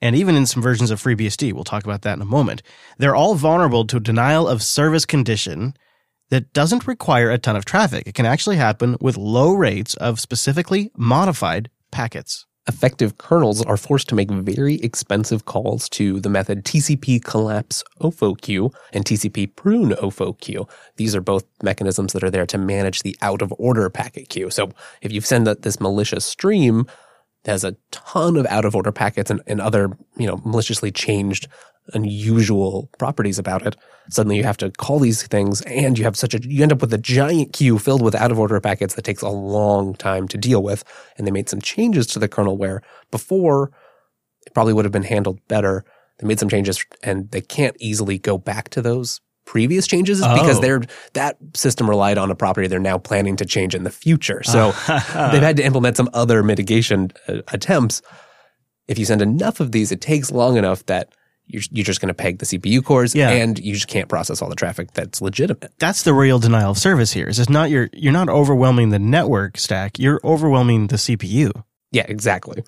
and 0.00 0.14
even 0.14 0.36
in 0.36 0.46
some 0.46 0.62
versions 0.62 0.92
of 0.92 1.02
FreeBSD. 1.02 1.52
We'll 1.52 1.64
talk 1.64 1.82
about 1.82 2.02
that 2.02 2.14
in 2.14 2.22
a 2.22 2.24
moment. 2.24 2.62
They're 2.98 3.16
all 3.16 3.34
vulnerable 3.34 3.84
to 3.86 3.98
denial 3.98 4.46
of 4.46 4.62
service 4.62 5.04
condition 5.04 5.74
that 6.30 6.52
doesn't 6.52 6.86
require 6.86 7.30
a 7.30 7.38
ton 7.38 7.56
of 7.56 7.64
traffic. 7.64 8.06
It 8.06 8.14
can 8.14 8.26
actually 8.26 8.56
happen 8.56 8.96
with 9.00 9.16
low 9.16 9.52
rates 9.52 9.94
of 9.94 10.20
specifically 10.20 10.90
modified 10.96 11.70
packets 11.90 12.46
effective 12.68 13.16
kernels 13.16 13.64
are 13.64 13.78
forced 13.78 14.08
to 14.10 14.14
make 14.14 14.30
very 14.30 14.74
expensive 14.76 15.46
calls 15.46 15.88
to 15.88 16.20
the 16.20 16.28
method 16.28 16.64
TCP 16.64 17.24
collapse 17.24 17.82
OFOQ 18.00 18.72
and 18.92 19.04
TCP 19.04 19.56
prune 19.56 19.90
OFOQ. 19.92 20.68
These 20.96 21.16
are 21.16 21.22
both 21.22 21.44
mechanisms 21.62 22.12
that 22.12 22.22
are 22.22 22.30
there 22.30 22.46
to 22.46 22.58
manage 22.58 23.02
the 23.02 23.16
out 23.22 23.42
of 23.42 23.52
order 23.58 23.88
packet 23.88 24.28
queue. 24.28 24.50
So 24.50 24.70
if 25.00 25.10
you 25.10 25.22
send 25.22 25.46
this 25.46 25.80
malicious 25.80 26.24
stream, 26.24 26.86
that 27.44 27.52
has 27.52 27.64
a 27.64 27.76
ton 27.90 28.36
of 28.36 28.46
out 28.46 28.64
of 28.64 28.76
order 28.76 28.92
packets 28.92 29.30
and, 29.30 29.40
and 29.46 29.60
other, 29.60 29.96
you 30.16 30.26
know, 30.26 30.40
maliciously 30.44 30.90
changed 30.90 31.48
unusual 31.94 32.90
properties 32.98 33.38
about 33.38 33.66
it. 33.66 33.76
Suddenly 34.10 34.36
you 34.36 34.44
have 34.44 34.56
to 34.58 34.70
call 34.70 34.98
these 34.98 35.26
things 35.26 35.60
and 35.62 35.98
you 35.98 36.04
have 36.04 36.16
such 36.16 36.34
a, 36.34 36.40
you 36.42 36.62
end 36.62 36.72
up 36.72 36.80
with 36.80 36.92
a 36.92 36.98
giant 36.98 37.52
queue 37.52 37.78
filled 37.78 38.02
with 38.02 38.14
out 38.14 38.30
of 38.30 38.38
order 38.38 38.60
packets 38.60 38.94
that 38.94 39.02
takes 39.02 39.22
a 39.22 39.28
long 39.28 39.94
time 39.94 40.28
to 40.28 40.38
deal 40.38 40.62
with. 40.62 40.84
And 41.16 41.26
they 41.26 41.30
made 41.30 41.48
some 41.48 41.60
changes 41.60 42.06
to 42.08 42.18
the 42.18 42.28
kernel 42.28 42.56
where 42.56 42.82
before 43.10 43.70
it 44.46 44.54
probably 44.54 44.72
would 44.72 44.84
have 44.84 44.92
been 44.92 45.02
handled 45.02 45.40
better. 45.48 45.84
They 46.18 46.26
made 46.26 46.40
some 46.40 46.48
changes 46.48 46.84
and 47.02 47.30
they 47.30 47.40
can't 47.40 47.76
easily 47.78 48.18
go 48.18 48.38
back 48.38 48.70
to 48.70 48.82
those 48.82 49.20
previous 49.48 49.86
changes 49.86 50.20
oh. 50.22 50.34
because 50.34 50.60
they're 50.60 50.82
that 51.14 51.38
system 51.54 51.88
relied 51.88 52.18
on 52.18 52.30
a 52.30 52.34
property 52.34 52.66
they're 52.66 52.78
now 52.78 52.98
planning 52.98 53.34
to 53.34 53.46
change 53.46 53.74
in 53.74 53.82
the 53.82 53.90
future. 53.90 54.42
So 54.42 54.72
they've 54.86 55.42
had 55.42 55.56
to 55.56 55.64
implement 55.64 55.96
some 55.96 56.10
other 56.12 56.42
mitigation 56.42 57.10
uh, 57.26 57.38
attempts. 57.48 58.02
If 58.88 58.98
you 58.98 59.06
send 59.06 59.22
enough 59.22 59.60
of 59.60 59.72
these, 59.72 59.90
it 59.90 60.02
takes 60.02 60.30
long 60.30 60.56
enough 60.58 60.84
that 60.86 61.14
you're, 61.48 61.62
you're 61.70 61.84
just 61.84 62.00
going 62.00 62.08
to 62.08 62.14
peg 62.14 62.38
the 62.38 62.46
CPU 62.46 62.84
cores 62.84 63.14
yeah. 63.14 63.30
and 63.30 63.58
you 63.58 63.74
just 63.74 63.88
can't 63.88 64.08
process 64.08 64.40
all 64.40 64.48
the 64.48 64.54
traffic 64.54 64.92
that's 64.92 65.20
legitimate. 65.20 65.72
That's 65.78 66.02
the 66.02 66.14
real 66.14 66.38
denial 66.38 66.72
of 66.72 66.78
service 66.78 67.12
here. 67.12 67.28
Is 67.28 67.38
it's 67.38 67.48
not 67.48 67.70
your, 67.70 67.90
you're 67.92 68.12
not 68.12 68.28
overwhelming 68.28 68.90
the 68.90 68.98
network 68.98 69.58
stack. 69.58 69.98
You're 69.98 70.20
overwhelming 70.22 70.88
the 70.88 70.96
CPU. 70.96 71.50
Yeah, 71.90 72.04
exactly. 72.08 72.62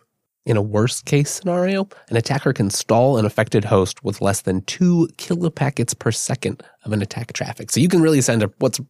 In 0.47 0.57
a 0.57 0.63
worst 0.63 1.05
case 1.05 1.31
scenario, 1.31 1.89
an 2.09 2.17
attacker 2.17 2.53
can 2.53 2.71
stall 2.71 3.19
an 3.19 3.27
affected 3.27 3.67
host 3.67 4.03
with 4.03 4.23
less 4.23 4.41
than 4.41 4.63
two 4.63 5.09
kilopackets 5.17 5.97
per 5.99 6.11
second 6.11 6.63
of 6.85 6.93
an 6.93 7.03
attack 7.03 7.33
traffic. 7.35 7.71
So 7.71 7.79
you 7.79 7.89
can 7.89 8.01
really 8.01 8.23
send 8.23 8.43
a, 8.43 8.51
what's 8.59 8.81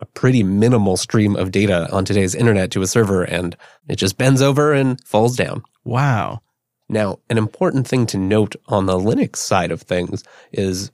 a 0.00 0.06
pretty 0.06 0.42
minimal 0.42 0.96
stream 0.96 1.36
of 1.36 1.52
data 1.52 1.88
on 1.92 2.04
today's 2.04 2.34
internet 2.34 2.70
to 2.72 2.82
a 2.82 2.86
server 2.86 3.22
and 3.22 3.56
it 3.88 3.96
just 3.96 4.18
bends 4.18 4.42
over 4.42 4.72
and 4.72 5.02
falls 5.04 5.36
down. 5.36 5.62
Wow. 5.84 6.42
Now, 6.88 7.18
an 7.28 7.38
important 7.38 7.86
thing 7.86 8.06
to 8.06 8.18
note 8.18 8.56
on 8.66 8.86
the 8.86 8.98
Linux 8.98 9.36
side 9.36 9.70
of 9.70 9.82
things 9.82 10.24
is 10.52 10.90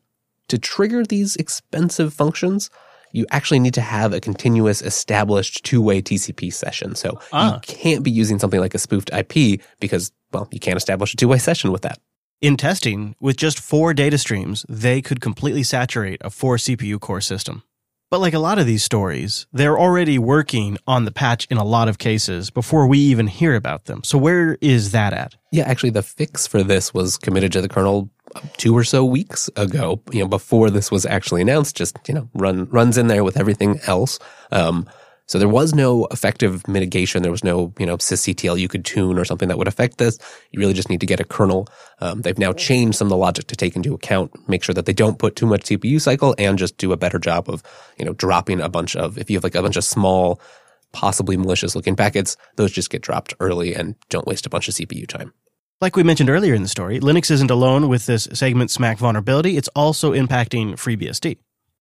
to 0.48 0.58
trigger 0.58 1.04
these 1.04 1.36
expensive 1.36 2.12
functions, 2.12 2.70
you 3.12 3.26
actually 3.30 3.60
need 3.60 3.74
to 3.74 3.80
have 3.80 4.12
a 4.12 4.20
continuous 4.20 4.82
established 4.82 5.64
two-way 5.64 6.02
TCP 6.02 6.52
session. 6.52 6.96
So 6.96 7.12
you 7.12 7.18
ah. 7.32 7.60
can't 7.62 8.02
be 8.02 8.10
using 8.10 8.40
something 8.40 8.60
like 8.60 8.74
a 8.74 8.78
spoofed 8.78 9.10
IP 9.12 9.60
because, 9.78 10.10
well, 10.32 10.48
you 10.50 10.58
can't 10.58 10.76
establish 10.76 11.14
a 11.14 11.16
two-way 11.16 11.38
session 11.38 11.70
with 11.70 11.82
that. 11.82 12.00
In 12.40 12.56
testing, 12.56 13.14
with 13.20 13.36
just 13.36 13.60
four 13.60 13.94
data 13.94 14.18
streams, 14.18 14.66
they 14.68 15.00
could 15.00 15.20
completely 15.20 15.62
saturate 15.62 16.20
a 16.22 16.30
four 16.30 16.56
CPU 16.56 17.00
core 17.00 17.20
system. 17.20 17.62
But 18.14 18.20
like 18.20 18.34
a 18.34 18.38
lot 18.38 18.60
of 18.60 18.66
these 18.66 18.84
stories, 18.84 19.48
they're 19.52 19.76
already 19.76 20.20
working 20.20 20.78
on 20.86 21.04
the 21.04 21.10
patch 21.10 21.48
in 21.50 21.56
a 21.56 21.64
lot 21.64 21.88
of 21.88 21.98
cases 21.98 22.48
before 22.48 22.86
we 22.86 22.96
even 22.96 23.26
hear 23.26 23.56
about 23.56 23.86
them. 23.86 24.04
So 24.04 24.16
where 24.18 24.56
is 24.60 24.92
that 24.92 25.12
at? 25.12 25.34
Yeah, 25.50 25.64
actually 25.64 25.90
the 25.90 26.04
fix 26.04 26.46
for 26.46 26.62
this 26.62 26.94
was 26.94 27.16
committed 27.16 27.50
to 27.54 27.60
the 27.60 27.68
kernel 27.68 28.08
two 28.56 28.72
or 28.72 28.84
so 28.84 29.04
weeks 29.04 29.50
ago, 29.56 30.00
you 30.12 30.20
know, 30.20 30.28
before 30.28 30.70
this 30.70 30.92
was 30.92 31.04
actually 31.04 31.42
announced, 31.42 31.74
just, 31.76 31.98
you 32.06 32.14
know, 32.14 32.28
run, 32.34 32.66
runs 32.70 32.96
in 32.98 33.08
there 33.08 33.24
with 33.24 33.36
everything 33.36 33.80
else. 33.88 34.20
Um, 34.52 34.88
so 35.26 35.38
there 35.38 35.48
was 35.48 35.74
no 35.74 36.06
effective 36.10 36.66
mitigation. 36.68 37.22
There 37.22 37.32
was 37.32 37.44
no, 37.44 37.72
you 37.78 37.86
know, 37.86 37.96
sysctl 37.96 38.58
you 38.58 38.68
could 38.68 38.84
tune 38.84 39.18
or 39.18 39.24
something 39.24 39.48
that 39.48 39.56
would 39.56 39.68
affect 39.68 39.98
this. 39.98 40.18
You 40.52 40.60
really 40.60 40.74
just 40.74 40.90
need 40.90 41.00
to 41.00 41.06
get 41.06 41.20
a 41.20 41.24
kernel. 41.24 41.66
Um, 42.00 42.20
they've 42.22 42.38
now 42.38 42.52
changed 42.52 42.98
some 42.98 43.06
of 43.06 43.10
the 43.10 43.16
logic 43.16 43.46
to 43.46 43.56
take 43.56 43.74
into 43.74 43.94
account, 43.94 44.32
make 44.48 44.62
sure 44.62 44.74
that 44.74 44.84
they 44.84 44.92
don't 44.92 45.18
put 45.18 45.36
too 45.36 45.46
much 45.46 45.62
CPU 45.62 46.00
cycle 46.00 46.34
and 46.38 46.58
just 46.58 46.76
do 46.76 46.92
a 46.92 46.96
better 46.96 47.18
job 47.18 47.48
of, 47.48 47.62
you 47.98 48.04
know, 48.04 48.12
dropping 48.12 48.60
a 48.60 48.68
bunch 48.68 48.96
of, 48.96 49.16
if 49.16 49.30
you 49.30 49.36
have 49.36 49.44
like 49.44 49.54
a 49.54 49.62
bunch 49.62 49.76
of 49.76 49.84
small, 49.84 50.40
possibly 50.92 51.36
malicious 51.36 51.74
looking 51.74 51.96
packets, 51.96 52.36
those 52.56 52.70
just 52.70 52.90
get 52.90 53.02
dropped 53.02 53.34
early 53.40 53.74
and 53.74 53.94
don't 54.10 54.26
waste 54.26 54.46
a 54.46 54.50
bunch 54.50 54.68
of 54.68 54.74
CPU 54.74 55.06
time. 55.06 55.32
Like 55.80 55.96
we 55.96 56.02
mentioned 56.02 56.30
earlier 56.30 56.54
in 56.54 56.62
the 56.62 56.68
story, 56.68 57.00
Linux 57.00 57.30
isn't 57.30 57.50
alone 57.50 57.88
with 57.88 58.06
this 58.06 58.28
segment 58.32 58.70
smack 58.70 58.98
vulnerability. 58.98 59.56
It's 59.56 59.68
also 59.68 60.12
impacting 60.12 60.72
FreeBSD. 60.72 61.38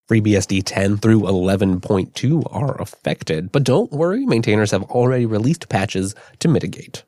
FreeBSD 0.10 0.64
10 0.66 0.98
through 0.98 1.22
11.2 1.22 2.44
are 2.54 2.82
affected, 2.82 3.52
but 3.52 3.64
don't 3.64 3.92
worry, 3.92 4.26
maintainers 4.26 4.72
have 4.72 4.84
already 4.84 5.26
released 5.26 5.70
patches 5.70 6.14
to 6.40 6.50
mitigate. 6.50 7.06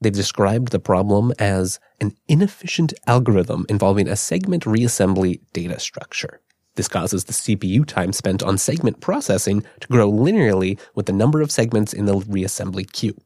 They've 0.00 0.12
described 0.12 0.70
the 0.70 0.78
problem 0.78 1.32
as 1.38 1.80
an 2.00 2.14
inefficient 2.28 2.94
algorithm 3.06 3.66
involving 3.68 4.08
a 4.08 4.14
segment 4.14 4.64
reassembly 4.64 5.40
data 5.52 5.80
structure. 5.80 6.40
This 6.76 6.86
causes 6.86 7.24
the 7.24 7.32
CPU 7.32 7.84
time 7.84 8.12
spent 8.12 8.42
on 8.42 8.58
segment 8.58 9.00
processing 9.00 9.64
to 9.80 9.88
grow 9.88 10.12
linearly 10.12 10.78
with 10.94 11.06
the 11.06 11.12
number 11.12 11.40
of 11.40 11.50
segments 11.50 11.92
in 11.92 12.04
the 12.04 12.14
reassembly 12.14 12.90
queue. 12.92 13.16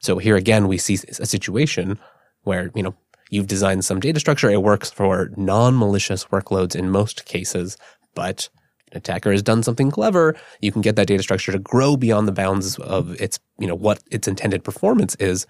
So 0.00 0.18
here 0.18 0.36
again, 0.36 0.66
we 0.66 0.78
see 0.78 0.94
a 0.94 1.26
situation 1.26 1.98
where, 2.42 2.70
you 2.74 2.82
know, 2.82 2.94
you've 3.30 3.46
designed 3.46 3.84
some 3.84 4.00
data 4.00 4.18
structure. 4.18 4.50
It 4.50 4.62
works 4.62 4.90
for 4.90 5.30
non-malicious 5.36 6.24
workloads 6.26 6.74
in 6.74 6.90
most 6.90 7.24
cases, 7.24 7.76
but 8.14 8.48
attacker 8.92 9.32
has 9.32 9.42
done 9.42 9.62
something 9.62 9.90
clever, 9.90 10.36
you 10.60 10.72
can 10.72 10.82
get 10.82 10.96
that 10.96 11.06
data 11.06 11.22
structure 11.22 11.52
to 11.52 11.58
grow 11.58 11.96
beyond 11.96 12.28
the 12.28 12.32
bounds 12.32 12.78
of 12.78 13.20
its, 13.20 13.38
you 13.58 13.66
know, 13.66 13.74
what 13.74 14.00
its 14.10 14.28
intended 14.28 14.64
performance 14.64 15.14
is 15.16 15.46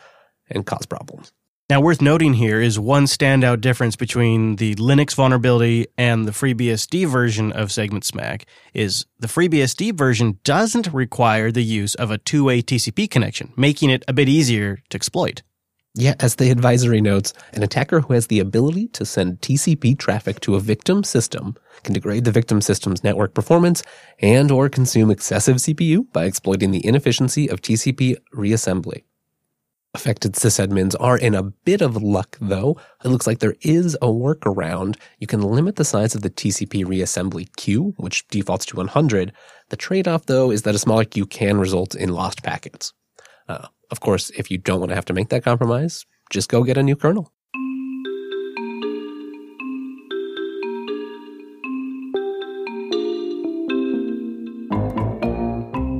and 0.50 0.66
cause 0.66 0.86
problems. 0.86 1.32
Now, 1.70 1.80
worth 1.80 2.02
noting 2.02 2.34
here 2.34 2.60
is 2.60 2.78
one 2.78 3.06
standout 3.06 3.62
difference 3.62 3.96
between 3.96 4.56
the 4.56 4.74
Linux 4.74 5.14
vulnerability 5.14 5.86
and 5.96 6.28
the 6.28 6.30
FreeBSD 6.30 7.06
version 7.06 7.52
of 7.52 7.72
Segment 7.72 8.04
Smack 8.04 8.44
is 8.74 9.06
the 9.18 9.28
FreeBSD 9.28 9.94
version 9.96 10.38
doesn't 10.44 10.92
require 10.92 11.50
the 11.50 11.64
use 11.64 11.94
of 11.94 12.10
a 12.10 12.18
two-way 12.18 12.60
TCP 12.60 13.08
connection, 13.08 13.54
making 13.56 13.88
it 13.88 14.04
a 14.06 14.12
bit 14.12 14.28
easier 14.28 14.78
to 14.90 14.96
exploit. 14.96 15.42
Yeah, 15.96 16.14
as 16.18 16.34
the 16.34 16.50
advisory 16.50 17.00
notes, 17.00 17.32
an 17.52 17.62
attacker 17.62 18.00
who 18.00 18.14
has 18.14 18.26
the 18.26 18.40
ability 18.40 18.88
to 18.88 19.06
send 19.06 19.40
TCP 19.40 19.96
traffic 19.96 20.40
to 20.40 20.56
a 20.56 20.60
victim 20.60 21.04
system 21.04 21.54
can 21.84 21.94
degrade 21.94 22.24
the 22.24 22.32
victim 22.32 22.60
system's 22.60 23.04
network 23.04 23.32
performance 23.32 23.80
and 24.18 24.50
or 24.50 24.68
consume 24.68 25.12
excessive 25.12 25.58
CPU 25.58 26.12
by 26.12 26.24
exploiting 26.24 26.72
the 26.72 26.84
inefficiency 26.84 27.48
of 27.48 27.62
TCP 27.62 28.16
reassembly. 28.34 29.04
Affected 29.94 30.32
sysadmins 30.32 30.96
are 30.98 31.16
in 31.16 31.36
a 31.36 31.44
bit 31.44 31.80
of 31.80 32.02
luck 32.02 32.38
though. 32.40 32.76
It 33.04 33.08
looks 33.08 33.28
like 33.28 33.38
there 33.38 33.54
is 33.60 33.94
a 34.02 34.08
workaround. 34.08 34.96
You 35.20 35.28
can 35.28 35.42
limit 35.42 35.76
the 35.76 35.84
size 35.84 36.16
of 36.16 36.22
the 36.22 36.30
TCP 36.30 36.84
reassembly 36.84 37.54
queue, 37.54 37.94
which 37.98 38.26
defaults 38.26 38.66
to 38.66 38.76
100. 38.76 39.32
The 39.68 39.76
trade-off 39.76 40.26
though 40.26 40.50
is 40.50 40.62
that 40.62 40.74
a 40.74 40.80
smaller 40.80 41.04
queue 41.04 41.26
can 41.26 41.56
result 41.58 41.94
in 41.94 42.08
lost 42.08 42.42
packets. 42.42 42.92
Uh, 43.48 43.68
of 43.90 44.00
course, 44.00 44.30
if 44.30 44.50
you 44.50 44.58
don't 44.58 44.80
want 44.80 44.90
to 44.90 44.94
have 44.94 45.04
to 45.06 45.12
make 45.12 45.28
that 45.30 45.44
compromise, 45.44 46.06
just 46.30 46.48
go 46.48 46.62
get 46.62 46.76
a 46.76 46.82
new 46.82 46.96
kernel. 46.96 47.32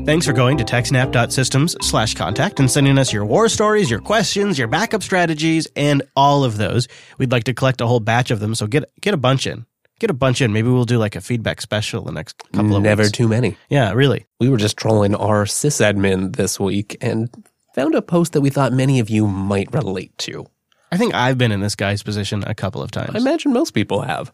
Thanks 0.05 0.27
for 0.27 0.35
going 0.35 0.59
to 0.59 0.65
techsnap.systems 0.65 1.77
slash 1.81 2.15
contact 2.15 2.61
and 2.61 2.71
sending 2.71 2.99
us 2.99 3.11
your 3.11 3.25
war 3.25 3.49
stories, 3.49 3.91
your 3.91 4.01
questions, 4.01 4.59
your 4.59 4.69
backup 4.69 5.03
strategies, 5.03 5.67
and 5.77 6.03
all 6.15 6.45
of 6.45 6.59
those. 6.59 6.89
We'd 7.17 7.33
like 7.33 7.45
to 7.45 7.55
collect 7.55 7.81
a 7.81 7.87
whole 7.87 8.01
batch 8.01 8.31
of 8.31 8.39
them, 8.39 8.55
so 8.55 8.67
get 8.67 8.85
get 9.01 9.15
a 9.15 9.17
bunch 9.17 9.47
in. 9.47 9.65
Get 10.01 10.11
a 10.11 10.15
bunch 10.15 10.43
in. 10.43 10.53
Maybe 10.53 10.69
we'll 10.69 10.85
do 10.85 10.99
like 10.99 11.17
a 11.17 11.23
feedback 11.23 11.63
special 11.63 12.05
the 12.05 12.13
next 12.13 12.37
couple 12.53 12.77
of 12.77 12.83
weeks. 12.83 12.85
Never 12.85 13.03
weeks. 13.05 13.13
too 13.13 13.29
many. 13.29 13.57
Yeah, 13.71 13.93
really. 13.95 14.27
We 14.41 14.51
were 14.51 14.59
just 14.59 14.77
trolling 14.77 15.15
our 15.15 15.47
sysadmin 15.47 16.37
this 16.37 16.61
week, 16.61 16.99
and 17.01 17.31
found 17.75 17.95
a 17.95 18.03
post 18.03 18.33
that 18.33 18.41
we 18.41 18.51
thought 18.51 18.73
many 18.73 19.01
of 19.01 19.11
you 19.11 19.27
might 19.27 19.73
relate 19.75 20.17
to. 20.19 20.47
I 20.93 20.97
think 20.97 21.13
I've 21.13 21.37
been 21.37 21.53
in 21.53 21.61
this 21.61 21.75
guy's 21.75 22.05
position 22.05 22.45
a 22.47 22.55
couple 22.55 22.81
of 22.81 22.93
times. 22.93 23.11
I 23.15 23.19
imagine 23.19 23.53
most 23.53 23.73
people 23.73 24.03
have. 24.03 24.33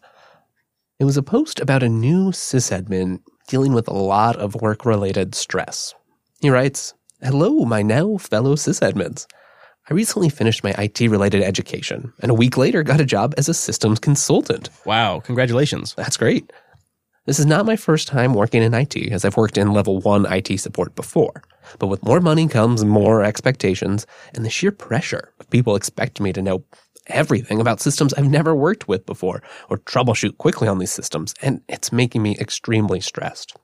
It 0.99 1.05
was 1.05 1.17
a 1.17 1.23
post 1.23 1.59
about 1.59 1.81
a 1.81 1.89
new 1.89 2.29
sysadmin 2.29 3.19
dealing 3.47 3.73
with 3.73 3.87
a 3.87 3.93
lot 3.93 4.35
of 4.35 4.53
work 4.61 4.85
related 4.85 5.33
stress. 5.33 5.95
He 6.39 6.51
writes, 6.51 6.93
Hello, 7.21 7.65
my 7.65 7.81
now 7.81 8.17
fellow 8.17 8.55
sysadmins. 8.55 9.25
I 9.89 9.95
recently 9.95 10.29
finished 10.29 10.63
my 10.63 10.75
IT 10.77 11.01
related 11.01 11.41
education 11.41 12.13
and 12.19 12.29
a 12.29 12.35
week 12.35 12.57
later 12.57 12.83
got 12.83 13.01
a 13.01 13.05
job 13.05 13.33
as 13.37 13.49
a 13.49 13.55
systems 13.55 13.99
consultant. 13.99 14.69
Wow, 14.85 15.19
congratulations. 15.19 15.95
That's 15.95 16.17
great. 16.17 16.53
This 17.25 17.39
is 17.39 17.47
not 17.47 17.65
my 17.65 17.75
first 17.75 18.07
time 18.07 18.33
working 18.33 18.61
in 18.61 18.73
IT, 18.73 18.95
as 19.11 19.25
I've 19.25 19.37
worked 19.37 19.57
in 19.57 19.73
level 19.73 19.99
1 19.99 20.31
IT 20.31 20.59
support 20.59 20.95
before. 20.95 21.43
But 21.79 21.87
with 21.87 22.03
more 22.03 22.19
money 22.19 22.47
comes 22.47 22.83
more 22.85 23.23
expectations 23.23 24.05
and 24.33 24.45
the 24.45 24.49
sheer 24.49 24.71
pressure 24.71 25.33
of 25.39 25.49
people 25.49 25.75
expecting 25.75 26.23
me 26.23 26.33
to 26.33 26.41
know 26.41 26.63
everything 27.07 27.59
about 27.59 27.81
systems 27.81 28.13
I've 28.13 28.29
never 28.29 28.55
worked 28.55 28.87
with 28.87 29.05
before 29.05 29.41
or 29.69 29.77
troubleshoot 29.79 30.37
quickly 30.37 30.67
on 30.67 30.77
these 30.79 30.91
systems, 30.91 31.33
and 31.41 31.61
it's 31.67 31.91
making 31.91 32.21
me 32.21 32.37
extremely 32.39 32.99
stressed. 33.01 33.55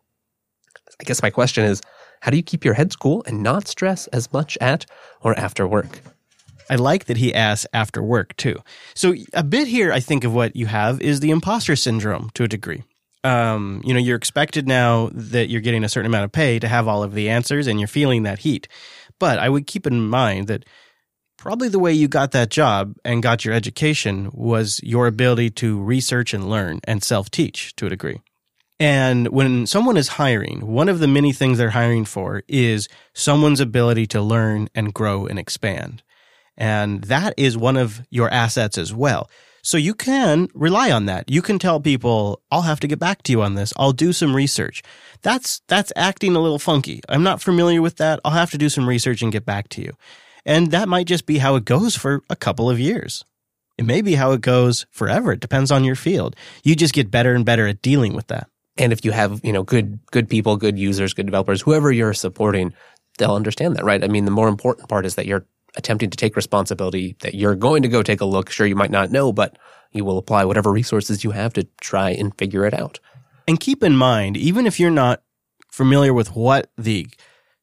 I 0.99 1.03
guess 1.03 1.21
my 1.21 1.29
question 1.29 1.63
is 1.63 1.81
how 2.21 2.31
do 2.31 2.37
you 2.37 2.43
keep 2.43 2.65
your 2.65 2.73
heads 2.73 2.95
cool 2.95 3.23
and 3.27 3.43
not 3.43 3.67
stress 3.67 4.07
as 4.07 4.31
much 4.33 4.57
at 4.59 4.85
or 5.21 5.37
after 5.37 5.67
work? 5.67 6.01
I 6.69 6.75
like 6.75 7.05
that 7.05 7.17
he 7.17 7.33
asks 7.33 7.67
after 7.73 8.01
work 8.03 8.35
too. 8.35 8.57
So 8.93 9.15
a 9.33 9.43
bit 9.43 9.67
here, 9.67 9.93
I 9.93 9.99
think 9.99 10.23
of 10.23 10.33
what 10.33 10.55
you 10.55 10.65
have 10.65 10.99
is 10.99 11.19
the 11.19 11.31
imposter 11.31 11.75
syndrome 11.75 12.29
to 12.33 12.43
a 12.43 12.47
degree. 12.47 12.83
Um, 13.23 13.81
you 13.83 13.93
know, 13.93 13.99
you're 13.99 14.15
expected 14.15 14.67
now 14.67 15.09
that 15.13 15.49
you're 15.49 15.61
getting 15.61 15.83
a 15.83 15.89
certain 15.89 16.05
amount 16.05 16.25
of 16.25 16.31
pay 16.31 16.59
to 16.59 16.67
have 16.67 16.87
all 16.87 17.03
of 17.03 17.13
the 17.13 17.29
answers 17.29 17.67
and 17.67 17.79
you're 17.79 17.87
feeling 17.87 18.23
that 18.23 18.39
heat. 18.39 18.67
But 19.19 19.39
I 19.39 19.49
would 19.49 19.67
keep 19.67 19.87
in 19.87 20.07
mind 20.07 20.47
that 20.47 20.65
probably 21.37 21.69
the 21.69 21.79
way 21.79 21.93
you 21.93 22.07
got 22.07 22.31
that 22.31 22.49
job 22.49 22.95
and 23.03 23.23
got 23.23 23.45
your 23.45 23.53
education 23.53 24.29
was 24.33 24.79
your 24.83 25.07
ability 25.07 25.49
to 25.51 25.81
research 25.81 26.33
and 26.33 26.49
learn 26.49 26.79
and 26.85 27.03
self 27.03 27.29
teach 27.29 27.75
to 27.77 27.85
a 27.85 27.89
degree. 27.89 28.21
And 28.79 29.29
when 29.29 29.65
someone 29.65 29.97
is 29.97 30.07
hiring, 30.07 30.67
one 30.67 30.87
of 30.87 30.99
the 30.99 31.07
many 31.07 31.33
things 31.33 31.57
they're 31.57 31.71
hiring 31.71 32.05
for 32.05 32.43
is 32.47 32.87
someone's 33.13 33.59
ability 33.59 34.05
to 34.07 34.21
learn 34.21 34.69
and 34.75 34.93
grow 34.93 35.25
and 35.25 35.39
expand. 35.39 36.03
And 36.55 37.03
that 37.05 37.33
is 37.37 37.57
one 37.57 37.77
of 37.77 38.01
your 38.09 38.29
assets 38.29 38.77
as 38.77 38.93
well. 38.93 39.29
So 39.67 39.77
you 39.77 39.95
can 39.95 40.47
rely 40.53 40.91
on 40.91 41.07
that. 41.07 41.29
You 41.29 41.41
can 41.41 41.59
tell 41.59 41.81
people, 41.81 42.41
I'll 42.49 42.61
have 42.61 42.79
to 42.79 42.87
get 42.87 42.99
back 42.99 43.21
to 43.23 43.33
you 43.33 43.41
on 43.41 43.55
this. 43.55 43.73
I'll 43.75 43.91
do 43.91 44.13
some 44.13 44.33
research. 44.33 44.81
That's, 45.23 45.61
that's 45.67 45.91
acting 45.93 46.37
a 46.37 46.39
little 46.39 46.57
funky. 46.57 47.01
I'm 47.09 47.21
not 47.21 47.41
familiar 47.41 47.81
with 47.81 47.97
that. 47.97 48.21
I'll 48.23 48.31
have 48.31 48.51
to 48.51 48.57
do 48.57 48.69
some 48.69 48.87
research 48.87 49.21
and 49.21 49.29
get 49.29 49.45
back 49.45 49.67
to 49.71 49.81
you. 49.81 49.91
And 50.45 50.71
that 50.71 50.87
might 50.87 51.05
just 51.05 51.25
be 51.25 51.39
how 51.39 51.57
it 51.57 51.65
goes 51.65 51.97
for 51.97 52.23
a 52.29 52.35
couple 52.37 52.69
of 52.69 52.79
years. 52.79 53.25
It 53.77 53.83
may 53.83 54.01
be 54.01 54.15
how 54.15 54.31
it 54.31 54.39
goes 54.39 54.85
forever. 54.89 55.33
It 55.33 55.41
depends 55.41 55.69
on 55.69 55.83
your 55.83 55.97
field. 55.97 56.37
You 56.63 56.73
just 56.73 56.93
get 56.93 57.11
better 57.11 57.35
and 57.35 57.43
better 57.43 57.67
at 57.67 57.81
dealing 57.81 58.13
with 58.13 58.27
that. 58.27 58.47
And 58.77 58.93
if 58.93 59.03
you 59.03 59.11
have, 59.11 59.41
you 59.43 59.51
know, 59.51 59.63
good 59.63 59.99
good 60.11 60.29
people, 60.29 60.55
good 60.55 60.79
users, 60.79 61.13
good 61.13 61.25
developers, 61.25 61.61
whoever 61.61 61.91
you're 61.91 62.13
supporting, 62.13 62.73
they'll 63.17 63.35
understand 63.35 63.75
that, 63.75 63.83
right? 63.83 64.01
I 64.01 64.07
mean, 64.07 64.23
the 64.23 64.31
more 64.31 64.47
important 64.47 64.87
part 64.87 65.05
is 65.05 65.15
that 65.15 65.25
you're 65.25 65.45
attempting 65.77 66.09
to 66.09 66.17
take 66.17 66.35
responsibility, 66.35 67.15
that 67.21 67.35
you're 67.35 67.55
going 67.55 67.83
to 67.83 67.87
go 67.87 68.03
take 68.03 68.21
a 68.21 68.25
look. 68.25 68.49
Sure, 68.49 68.67
you 68.67 68.75
might 68.75 68.91
not 68.91 69.11
know, 69.11 69.31
but 69.31 69.57
you 69.91 70.03
will 70.03 70.17
apply 70.17 70.43
whatever 70.43 70.71
resources 70.71 71.23
you 71.23 71.31
have 71.31 71.53
to 71.53 71.67
try 71.79 72.09
and 72.09 72.37
figure 72.37 72.65
it 72.65 72.73
out. 72.73 72.99
And 73.47 73.59
keep 73.59 73.83
in 73.83 73.95
mind, 73.95 74.35
even 74.35 74.67
if 74.67 74.79
you're 74.79 74.91
not 74.91 75.21
familiar 75.71 76.13
with 76.13 76.35
what 76.35 76.69
the 76.77 77.07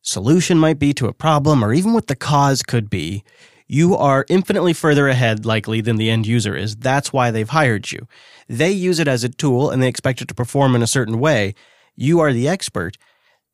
solution 0.00 0.59
might 0.59 0.79
be 0.79 0.94
to 0.94 1.07
a 1.07 1.12
problem 1.12 1.64
or 1.64 1.74
even 1.74 1.92
what 1.92 2.07
the 2.07 2.16
cause 2.16 2.62
could 2.62 2.88
be, 2.88 3.24
you 3.66 3.96
are 3.96 4.27
infinitely 4.29 4.72
further 4.72 5.09
ahead 5.09 5.46
likely 5.46 5.81
than 5.81 5.96
the 5.96 6.11
end 6.11 6.27
user 6.27 6.55
is. 6.55 6.77
That's 6.77 7.12
why 7.12 7.31
they've 7.31 7.48
hired 7.48 7.90
you. 7.90 8.07
They 8.48 8.70
use 8.70 8.98
it 8.98 9.09
as 9.09 9.24
a 9.24 9.29
tool 9.29 9.70
and 9.70 9.83
they 9.83 9.88
expect 9.88 10.20
it 10.20 10.29
to 10.29 10.35
perform 10.35 10.74
in 10.74 10.83
a 10.83 10.87
certain 10.87 11.18
way. 11.18 11.55
You 11.96 12.20
are 12.20 12.33
the 12.33 12.48
expert. 12.48 12.96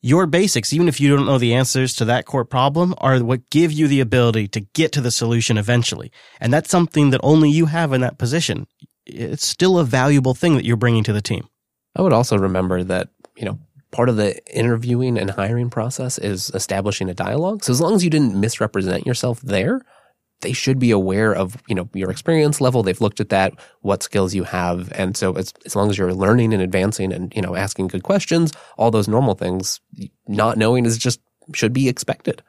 Your 0.03 0.27
basics, 0.27 0.73
even 0.73 0.89
if 0.89 0.99
you 0.99 1.15
don't 1.15 1.27
know 1.27 1.37
the 1.37 1.55
answers 1.55 1.95
to 1.97 2.07
that 2.07 2.25
core 2.25 2.47
problem, 2.47 2.95
are 2.99 3.23
what 3.23 3.51
give 3.51 3.71
you 3.71 3.87
the 3.87 4.01
ability 4.01 4.49
to 4.49 4.61
get 4.61 4.93
to 4.93 5.01
the 5.03 5.11
solution 5.11 5.59
eventually. 5.59 6.11
And 6.41 6.53
that's 6.53 6.71
something 6.71 7.11
that 7.11 7.21
only 7.23 7.51
you 7.51 7.67
have 7.67 7.93
in 7.93 8.01
that 8.01 8.17
position. 8.17 8.67
It's 9.05 9.47
still 9.47 9.79
a 9.79 9.85
valuable 9.85 10.35
thing 10.35 10.55
that 10.55 10.65
you're 10.65 10.77
bringing 10.77 11.05
to 11.05 11.13
the 11.13 11.21
team. 11.21 11.49
I 11.95 12.03
would 12.03 12.15
also 12.15 12.39
remember 12.39 12.83
that, 12.85 13.09
you 13.37 13.45
know, 13.45 13.59
part 13.91 14.09
of 14.09 14.17
the 14.17 14.41
interviewing 14.57 15.19
and 15.19 15.31
hiring 15.31 15.69
process 15.69 16.17
is 16.17 16.51
establishing 16.55 17.11
a 17.11 17.15
dialogue. 17.15 17.65
So 17.65 17.73
as 17.73 17.81
long 17.81 17.95
as 17.95 18.05
you 18.05 18.11
didn't 18.11 18.39
misrepresent 18.39 19.07
yourself 19.07 19.41
there, 19.43 19.83
they 20.41 20.53
should 20.53 20.79
be 20.79 20.91
aware 20.91 21.35
of 21.35 21.57
you 21.69 21.75
know 21.75 21.89
your 21.95 22.11
experience 22.11 22.61
level. 22.61 22.83
They've 22.83 23.01
looked 23.01 23.21
at 23.21 23.29
that, 23.31 23.55
what 23.81 24.03
skills 24.03 24.35
you 24.35 24.45
have, 24.45 24.93
and 24.93 25.17
so 25.17 25.35
as 25.35 25.53
as 25.67 25.77
long 25.77 25.91
as 25.91 25.99
you're 25.99 26.15
learning 26.15 26.53
and 26.53 26.63
advancing 26.63 27.13
and 27.13 27.35
you 27.35 27.43
know 27.43 27.57
asking 27.57 27.89
good 27.89 28.03
questions, 28.03 28.53
all 28.79 28.91
those 28.91 29.09
normal 29.09 29.35
things, 29.35 29.81
not 30.27 30.57
knowing 30.57 30.87
is 30.87 30.99
just 30.99 31.21
should 31.55 31.73
be 31.73 31.89
expected. 31.89 32.43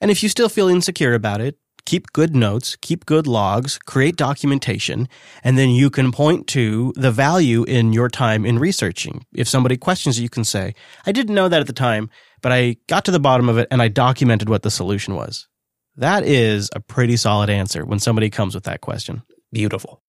And 0.00 0.10
if 0.10 0.22
you 0.22 0.28
still 0.28 0.48
feel 0.48 0.68
insecure 0.68 1.14
about 1.14 1.40
it, 1.40 1.58
keep 1.84 2.12
good 2.12 2.36
notes, 2.36 2.76
keep 2.76 3.06
good 3.06 3.26
logs, 3.26 3.78
create 3.78 4.16
documentation, 4.16 5.08
and 5.42 5.56
then 5.56 5.70
you 5.70 5.88
can 5.88 6.12
point 6.12 6.46
to 6.48 6.92
the 6.96 7.10
value 7.10 7.62
in 7.64 7.92
your 7.92 8.08
time 8.10 8.44
in 8.44 8.58
researching. 8.58 9.24
If 9.34 9.48
somebody 9.48 9.76
questions 9.76 10.18
you, 10.18 10.24
you 10.24 10.28
can 10.28 10.44
say, 10.44 10.74
I 11.06 11.12
didn't 11.12 11.34
know 11.34 11.48
that 11.48 11.60
at 11.60 11.66
the 11.66 11.72
time, 11.72 12.10
but 12.42 12.52
I 12.52 12.76
got 12.88 13.04
to 13.06 13.10
the 13.10 13.20
bottom 13.20 13.48
of 13.48 13.56
it 13.56 13.68
and 13.70 13.80
I 13.80 13.88
documented 13.88 14.48
what 14.48 14.62
the 14.62 14.70
solution 14.70 15.14
was. 15.14 15.48
That 15.96 16.24
is 16.24 16.68
a 16.74 16.80
pretty 16.80 17.16
solid 17.16 17.48
answer 17.48 17.84
when 17.84 17.98
somebody 17.98 18.28
comes 18.28 18.54
with 18.54 18.64
that 18.64 18.82
question. 18.82 19.22
Beautiful. 19.52 20.02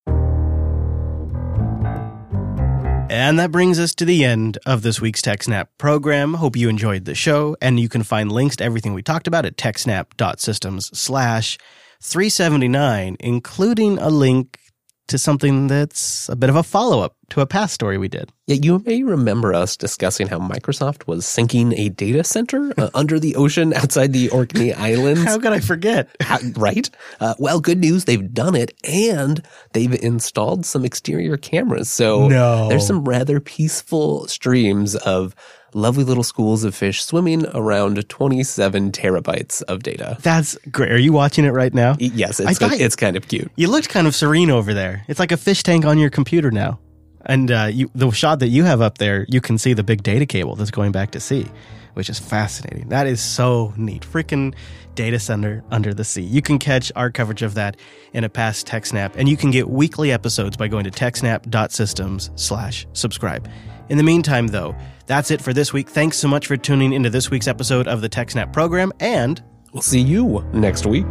And 3.10 3.40
that 3.40 3.54
brings 3.54 3.80
us 3.80 3.96
to 3.96 4.06
the 4.06 4.26
end 4.26 4.58
of 4.66 4.82
this 4.82 5.00
week's 5.00 5.22
TechSnap 5.22 5.68
program. 5.78 6.34
Hope 6.34 6.58
you 6.58 6.68
enjoyed 6.68 7.06
the 7.06 7.16
show, 7.16 7.56
and 7.62 7.80
you 7.80 7.88
can 7.88 8.04
find 8.04 8.30
links 8.30 8.58
to 8.58 8.66
everything 8.66 8.94
we 8.94 9.02
talked 9.02 9.28
about 9.28 9.46
at 9.46 9.56
techsnap.systems 9.56 10.98
slash 10.98 11.58
379, 12.02 13.16
including 13.22 13.98
a 13.98 14.10
link 14.10 14.60
to 15.08 15.18
something 15.18 15.68
that's 15.68 16.30
a 16.30 16.36
bit 16.36 16.50
of 16.50 16.56
a 16.56 16.64
follow 16.64 17.02
up 17.02 17.16
to 17.30 17.42
a 17.42 17.46
past 17.46 17.74
story 17.74 17.98
we 17.98 18.08
did. 18.08 18.32
Yeah, 18.46 18.58
you 18.62 18.84
may 18.86 19.04
remember 19.04 19.54
us 19.54 19.76
discussing 19.76 20.28
how 20.28 20.40
Microsoft 20.40 21.08
was 21.08 21.26
sinking 21.26 21.74
a 21.74 21.90
data 21.90 22.24
center 22.24 22.74
uh, 22.78 22.90
under 22.96 23.20
the 23.20 23.36
ocean 23.36 23.74
outside 23.74 24.14
the 24.14 24.30
Orkney 24.30 24.74
Islands. 24.74 25.24
How 25.24 25.40
could 25.40 25.54
I 25.54 25.60
forget? 25.60 26.10
How, 26.22 26.40
right? 26.56 26.90
Uh, 27.20 27.36
well, 27.40 27.60
good 27.60 27.80
news, 27.80 28.06
they've 28.06 28.34
done 28.34 28.56
it 28.56 28.74
and 28.84 29.42
they've 29.74 29.94
installed 29.94 30.66
some 30.66 30.86
exterior 30.86 31.38
cameras. 31.38 31.90
So 31.90 32.28
no. 32.28 32.70
there's 32.70 32.88
some 32.88 33.04
rather 33.06 33.40
peaceful 33.40 34.28
streams 34.28 34.96
of 34.96 35.36
lovely 35.78 36.04
little 36.04 36.24
schools 36.24 36.64
of 36.64 36.76
fish 36.76 37.04
swimming 37.04 37.46
around 37.54 38.08
27 38.10 38.92
terabytes 38.92 39.62
of 39.64 39.84
data. 39.84 40.18
That's 40.22 40.58
great. 40.72 40.92
Are 40.92 40.98
you 40.98 41.14
watching 41.14 41.46
it 41.46 41.52
right 41.52 41.74
now? 41.74 41.96
Yes, 42.00 42.40
it's, 42.40 42.60
good, 42.60 42.74
it's 42.74 42.96
kind 42.96 43.16
of 43.16 43.28
cute. 43.28 43.52
You 43.56 43.70
looked 43.70 43.90
kind 43.90 44.08
of 44.08 44.16
serene 44.16 44.50
over 44.50 44.74
there. 44.74 45.06
It's 45.08 45.20
like 45.20 45.32
a 45.32 45.38
fish 45.38 45.64
tank 45.64 45.86
on 45.86 45.98
your 45.98 46.10
computer 46.10 46.52
now. 46.52 46.80
And 47.26 47.52
uh, 47.52 47.70
you, 47.72 47.92
the 47.94 48.10
shot 48.12 48.40
that 48.40 48.48
you 48.48 48.64
have 48.64 48.82
up 48.82 48.98
there, 48.98 49.26
you 49.30 49.42
can 49.42 49.58
see 49.58 49.74
the 49.74 49.84
big 49.84 50.02
data 50.02 50.26
cable 50.26 50.56
that's 50.56 50.72
going 50.72 50.92
back 50.92 51.12
to 51.12 51.20
sea, 51.20 51.46
which 51.94 52.10
is 52.10 52.20
fascinating. 52.20 52.90
That 52.90 53.06
is 53.06 53.22
so 53.22 53.74
neat. 53.76 54.04
Freaking 54.04 54.56
data 54.96 55.20
center 55.20 55.64
under 55.70 55.94
the 55.94 56.04
sea. 56.04 56.24
You 56.24 56.42
can 56.42 56.58
catch 56.58 56.92
our 56.96 57.12
coverage 57.12 57.44
of 57.44 57.54
that 57.54 57.78
in 58.14 58.24
a 58.24 58.30
past 58.30 58.66
TechSnap, 58.66 59.16
and 59.16 59.30
you 59.30 59.38
can 59.38 59.52
get 59.52 59.70
weekly 59.70 60.12
episodes 60.12 60.58
by 60.58 60.68
going 60.68 60.86
to 60.86 60.92
techsnap.systems 60.92 62.32
slash 62.36 62.88
subscribe. 62.94 63.48
In 63.90 63.98
the 63.98 64.04
meantime, 64.04 64.48
though, 64.48 64.76
that's 65.08 65.32
it 65.32 65.42
for 65.42 65.54
this 65.54 65.74
week. 65.74 65.90
Thanks 65.90 66.18
so 66.18 66.28
much 66.28 66.46
for 66.46 66.56
tuning 66.56 66.94
into 66.94 67.10
this 67.10 67.32
week's 67.32 67.48
episode 67.48 67.88
of 67.88 68.02
the 68.02 68.10
TechSnap 68.10 68.54
program, 68.54 68.92
and 69.00 69.42
we'll 69.74 69.82
see 69.82 70.02
you 70.02 70.46
next 70.54 70.86
week. 70.86 71.06